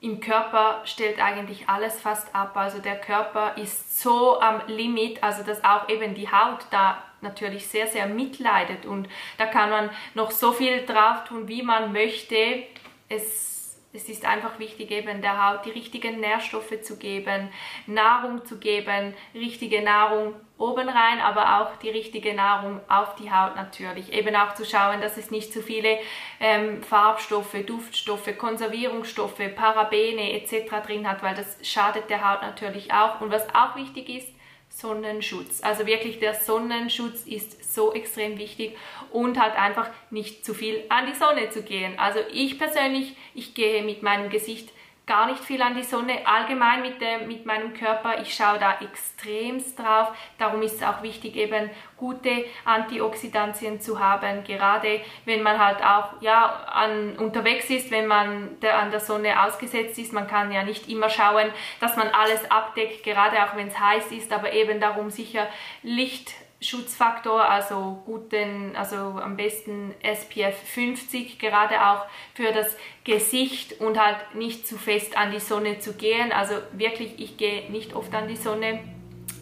im 0.00 0.20
Körper 0.20 0.82
stellt 0.84 1.20
eigentlich 1.20 1.68
alles 1.68 2.00
fast 2.00 2.34
ab. 2.34 2.56
Also 2.56 2.78
der 2.78 2.98
Körper 2.98 3.56
ist 3.56 4.00
so 4.00 4.40
am 4.40 4.62
Limit, 4.66 5.22
also 5.22 5.42
dass 5.42 5.62
auch 5.62 5.88
eben 5.88 6.14
die 6.14 6.30
Haut 6.30 6.64
da 6.70 7.02
natürlich 7.20 7.66
sehr, 7.68 7.86
sehr 7.86 8.06
mitleidet 8.06 8.86
und 8.86 9.08
da 9.36 9.44
kann 9.44 9.68
man 9.68 9.90
noch 10.14 10.30
so 10.30 10.52
viel 10.52 10.86
drauf 10.86 11.24
tun, 11.24 11.48
wie 11.48 11.62
man 11.62 11.92
möchte. 11.92 12.64
Es 13.10 13.50
es 13.92 14.08
ist 14.08 14.24
einfach 14.24 14.58
wichtig, 14.60 14.90
eben 14.92 15.20
der 15.20 15.44
Haut 15.44 15.64
die 15.64 15.70
richtigen 15.70 16.20
Nährstoffe 16.20 16.80
zu 16.82 16.96
geben, 16.96 17.48
Nahrung 17.86 18.44
zu 18.44 18.58
geben, 18.58 19.14
richtige 19.34 19.82
Nahrung 19.82 20.34
oben 20.60 20.88
rein, 20.88 21.20
aber 21.20 21.60
auch 21.60 21.76
die 21.78 21.90
richtige 21.90 22.34
Nahrung 22.34 22.80
auf 22.88 23.16
die 23.16 23.32
Haut 23.32 23.56
natürlich. 23.56 24.12
Eben 24.12 24.36
auch 24.36 24.54
zu 24.54 24.64
schauen, 24.64 25.00
dass 25.00 25.16
es 25.16 25.30
nicht 25.30 25.52
zu 25.52 25.62
viele 25.62 25.98
ähm, 26.38 26.82
Farbstoffe, 26.82 27.56
Duftstoffe, 27.66 28.36
Konservierungsstoffe, 28.36 29.40
Parabene 29.56 30.34
etc. 30.34 30.86
drin 30.86 31.08
hat, 31.08 31.22
weil 31.22 31.34
das 31.34 31.56
schadet 31.62 32.10
der 32.10 32.30
Haut 32.30 32.42
natürlich 32.42 32.92
auch. 32.92 33.20
Und 33.20 33.32
was 33.32 33.46
auch 33.54 33.74
wichtig 33.74 34.08
ist, 34.08 34.28
Sonnenschutz. 34.68 35.62
Also 35.62 35.86
wirklich 35.86 36.20
der 36.20 36.34
Sonnenschutz 36.34 37.26
ist 37.26 37.74
so 37.74 37.92
extrem 37.92 38.38
wichtig 38.38 38.76
und 39.10 39.40
halt 39.40 39.56
einfach 39.56 39.88
nicht 40.10 40.44
zu 40.44 40.54
viel 40.54 40.84
an 40.88 41.06
die 41.06 41.18
Sonne 41.18 41.50
zu 41.50 41.62
gehen. 41.62 41.98
Also 41.98 42.20
ich 42.32 42.58
persönlich, 42.58 43.16
ich 43.34 43.54
gehe 43.54 43.82
mit 43.82 44.02
meinem 44.02 44.30
Gesicht 44.30 44.70
gar 45.10 45.26
nicht 45.26 45.42
viel 45.42 45.60
an 45.60 45.74
die 45.74 45.82
Sonne, 45.82 46.24
allgemein 46.24 46.82
mit, 46.82 47.00
dem, 47.00 47.26
mit 47.26 47.44
meinem 47.44 47.74
Körper. 47.74 48.20
Ich 48.22 48.32
schaue 48.32 48.60
da 48.60 48.78
extremst 48.80 49.76
drauf. 49.76 50.12
Darum 50.38 50.62
ist 50.62 50.76
es 50.76 50.84
auch 50.84 51.02
wichtig, 51.02 51.34
eben 51.34 51.68
gute 51.96 52.44
Antioxidantien 52.64 53.80
zu 53.80 53.98
haben, 53.98 54.44
gerade 54.44 55.00
wenn 55.24 55.42
man 55.42 55.58
halt 55.58 55.82
auch 55.84 56.22
ja, 56.22 56.46
an, 56.72 57.16
unterwegs 57.16 57.68
ist, 57.70 57.90
wenn 57.90 58.06
man 58.06 58.60
der, 58.60 58.78
an 58.78 58.92
der 58.92 59.00
Sonne 59.00 59.42
ausgesetzt 59.42 59.98
ist. 59.98 60.12
Man 60.12 60.28
kann 60.28 60.52
ja 60.52 60.62
nicht 60.62 60.88
immer 60.88 61.10
schauen, 61.10 61.50
dass 61.80 61.96
man 61.96 62.06
alles 62.10 62.48
abdeckt, 62.48 63.02
gerade 63.02 63.42
auch 63.42 63.56
wenn 63.56 63.66
es 63.66 63.80
heiß 63.80 64.12
ist, 64.12 64.32
aber 64.32 64.52
eben 64.52 64.78
darum 64.78 65.10
sicher 65.10 65.48
Licht 65.82 66.34
Schutzfaktor, 66.62 67.48
also 67.48 68.02
guten, 68.04 68.76
also 68.76 68.96
am 68.96 69.36
besten 69.36 69.94
SPF 70.02 70.56
50, 70.74 71.38
gerade 71.38 71.86
auch 71.86 72.04
für 72.34 72.52
das 72.52 72.76
Gesicht 73.04 73.80
und 73.80 73.98
halt 73.98 74.34
nicht 74.34 74.66
zu 74.66 74.76
fest 74.76 75.16
an 75.16 75.32
die 75.32 75.40
Sonne 75.40 75.78
zu 75.78 75.94
gehen. 75.94 76.32
Also 76.32 76.54
wirklich, 76.72 77.18
ich 77.18 77.38
gehe 77.38 77.70
nicht 77.70 77.94
oft 77.94 78.14
an 78.14 78.28
die 78.28 78.36
Sonne 78.36 78.80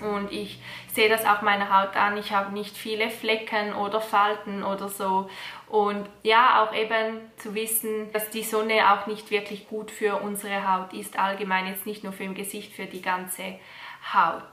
und 0.01 0.31
ich 0.31 0.61
sehe 0.93 1.09
das 1.09 1.25
auch 1.25 1.43
meiner 1.43 1.77
Haut 1.77 1.97
an. 1.97 2.17
Ich 2.17 2.33
habe 2.33 2.53
nicht 2.53 2.77
viele 2.77 3.11
Flecken 3.11 3.75
oder 3.75 4.01
Falten 4.01 4.63
oder 4.63 4.89
so. 4.89 5.29
Und 5.69 6.09
ja, 6.23 6.63
auch 6.63 6.73
eben 6.73 7.21
zu 7.37 7.55
wissen, 7.55 8.13
dass 8.13 8.31
die 8.31 8.45
Sonne 8.45 8.93
auch 8.93 9.09
nicht 9.09 9.31
wirklich 9.31 9.69
gut 9.69 9.91
für 9.91 10.17
unsere 10.23 10.73
Haut 10.73 10.93
ist, 10.93 11.19
allgemein 11.19 11.67
jetzt 11.67 11.85
nicht 11.85 12.05
nur 12.05 12.13
für 12.13 12.25
im 12.25 12.35
Gesicht, 12.35 12.73
für 12.73 12.87
die 12.87 13.03
ganze 13.03 13.59
Haut. 14.15 14.45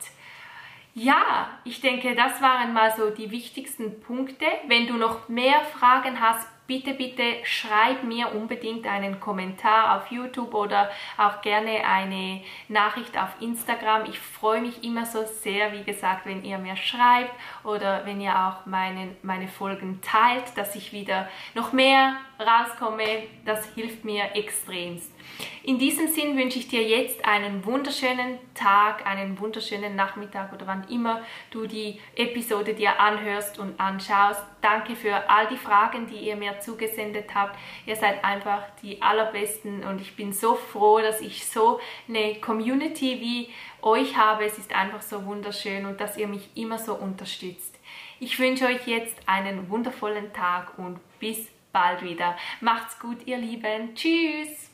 Ja, 0.98 1.50
ich 1.66 1.82
denke, 1.82 2.16
das 2.16 2.42
waren 2.42 2.74
mal 2.74 2.96
so 2.96 3.10
die 3.10 3.30
wichtigsten 3.30 4.00
Punkte. 4.00 4.46
Wenn 4.68 4.88
du 4.88 4.94
noch 4.94 5.28
mehr 5.28 5.60
Fragen 5.66 6.22
hast, 6.22 6.48
bitte, 6.68 6.94
bitte 6.94 7.24
schreib 7.44 8.04
mir 8.04 8.34
unbedingt 8.34 8.88
einen 8.88 9.20
Kommentar 9.20 9.98
auf 9.98 10.12
YouTube 10.12 10.54
oder 10.54 10.90
auch 11.18 11.42
gerne 11.42 11.86
eine 11.86 12.42
Nachricht 12.68 13.18
auf 13.18 13.30
Instagram. 13.40 14.06
Ich 14.10 14.20
freue 14.20 14.62
mich 14.62 14.84
immer 14.84 15.06
so 15.06 15.24
sehr, 15.26 15.72
wie 15.74 15.84
gesagt, 15.84 16.26
wenn 16.26 16.44
ihr 16.44 16.58
mir 16.58 16.76
schreibt 16.76 17.34
oder 17.64 18.06
wenn 18.06 18.22
ihr 18.22 18.36
auch 18.36 18.66
meine, 18.66 19.16
meine 19.22 19.48
Folgen 19.48 20.02
teilt, 20.02 20.56
dass 20.56 20.76
ich 20.76 20.92
wieder 20.94 21.30
noch 21.54 21.74
mehr 21.74 22.18
rauskomme. 22.40 23.24
Das 23.46 23.74
hilft 23.76 24.04
mir 24.04 24.36
extremst. 24.36 25.12
In 25.64 25.80
diesem 25.80 26.08
Sinn 26.08 26.38
wünsche 26.38 26.60
ich 26.60 26.68
dir 26.68 26.84
jetzt 26.84 27.26
einen 27.26 27.66
wunderschönen 27.66 28.38
Tag, 28.54 29.06
einen 29.06 29.40
wunderschönen 29.40 29.96
Nachmittag 29.96 30.54
oder 30.54 30.68
wann 30.68 30.88
immer 30.90 31.22
du 31.50 31.66
die 31.66 32.00
Episode 32.16 32.74
dir 32.74 33.00
anhörst 33.00 33.58
und 33.58 33.80
anschaust. 33.80 34.44
Danke 34.62 34.96
für 34.96 35.30
all 35.30 35.48
die 35.48 35.58
Fragen, 35.58 36.08
die 36.08 36.18
ihr 36.18 36.36
mir 36.36 36.55
zugesendet 36.62 37.34
habt. 37.34 37.58
Ihr 37.86 37.96
seid 37.96 38.24
einfach 38.24 38.64
die 38.82 39.02
allerbesten 39.02 39.84
und 39.84 40.02
ich 40.02 40.16
bin 40.16 40.34
so 40.34 40.56
froh, 40.56 41.00
dass 41.00 41.22
ich 41.22 41.46
so 41.48 41.80
eine 42.08 42.36
Community 42.36 43.20
wie 43.20 43.50
euch 43.82 44.18
habe. 44.18 44.46
Es 44.46 44.58
ist 44.58 44.74
einfach 44.74 45.02
so 45.02 45.26
wunderschön 45.26 45.86
und 45.86 46.00
dass 46.00 46.18
ihr 46.18 46.28
mich 46.28 46.50
immer 46.56 46.78
so 46.78 46.96
unterstützt. 46.96 47.80
Ich 48.20 48.40
wünsche 48.40 48.66
euch 48.66 48.88
jetzt 48.88 49.18
einen 49.28 49.70
wundervollen 49.70 50.34
Tag 50.34 50.78
und 50.78 51.00
bis 51.20 51.48
bald 51.72 52.02
wieder. 52.02 52.38
Macht's 52.62 52.98
gut, 53.00 53.26
ihr 53.26 53.38
Lieben. 53.38 53.94
Tschüss. 53.96 54.72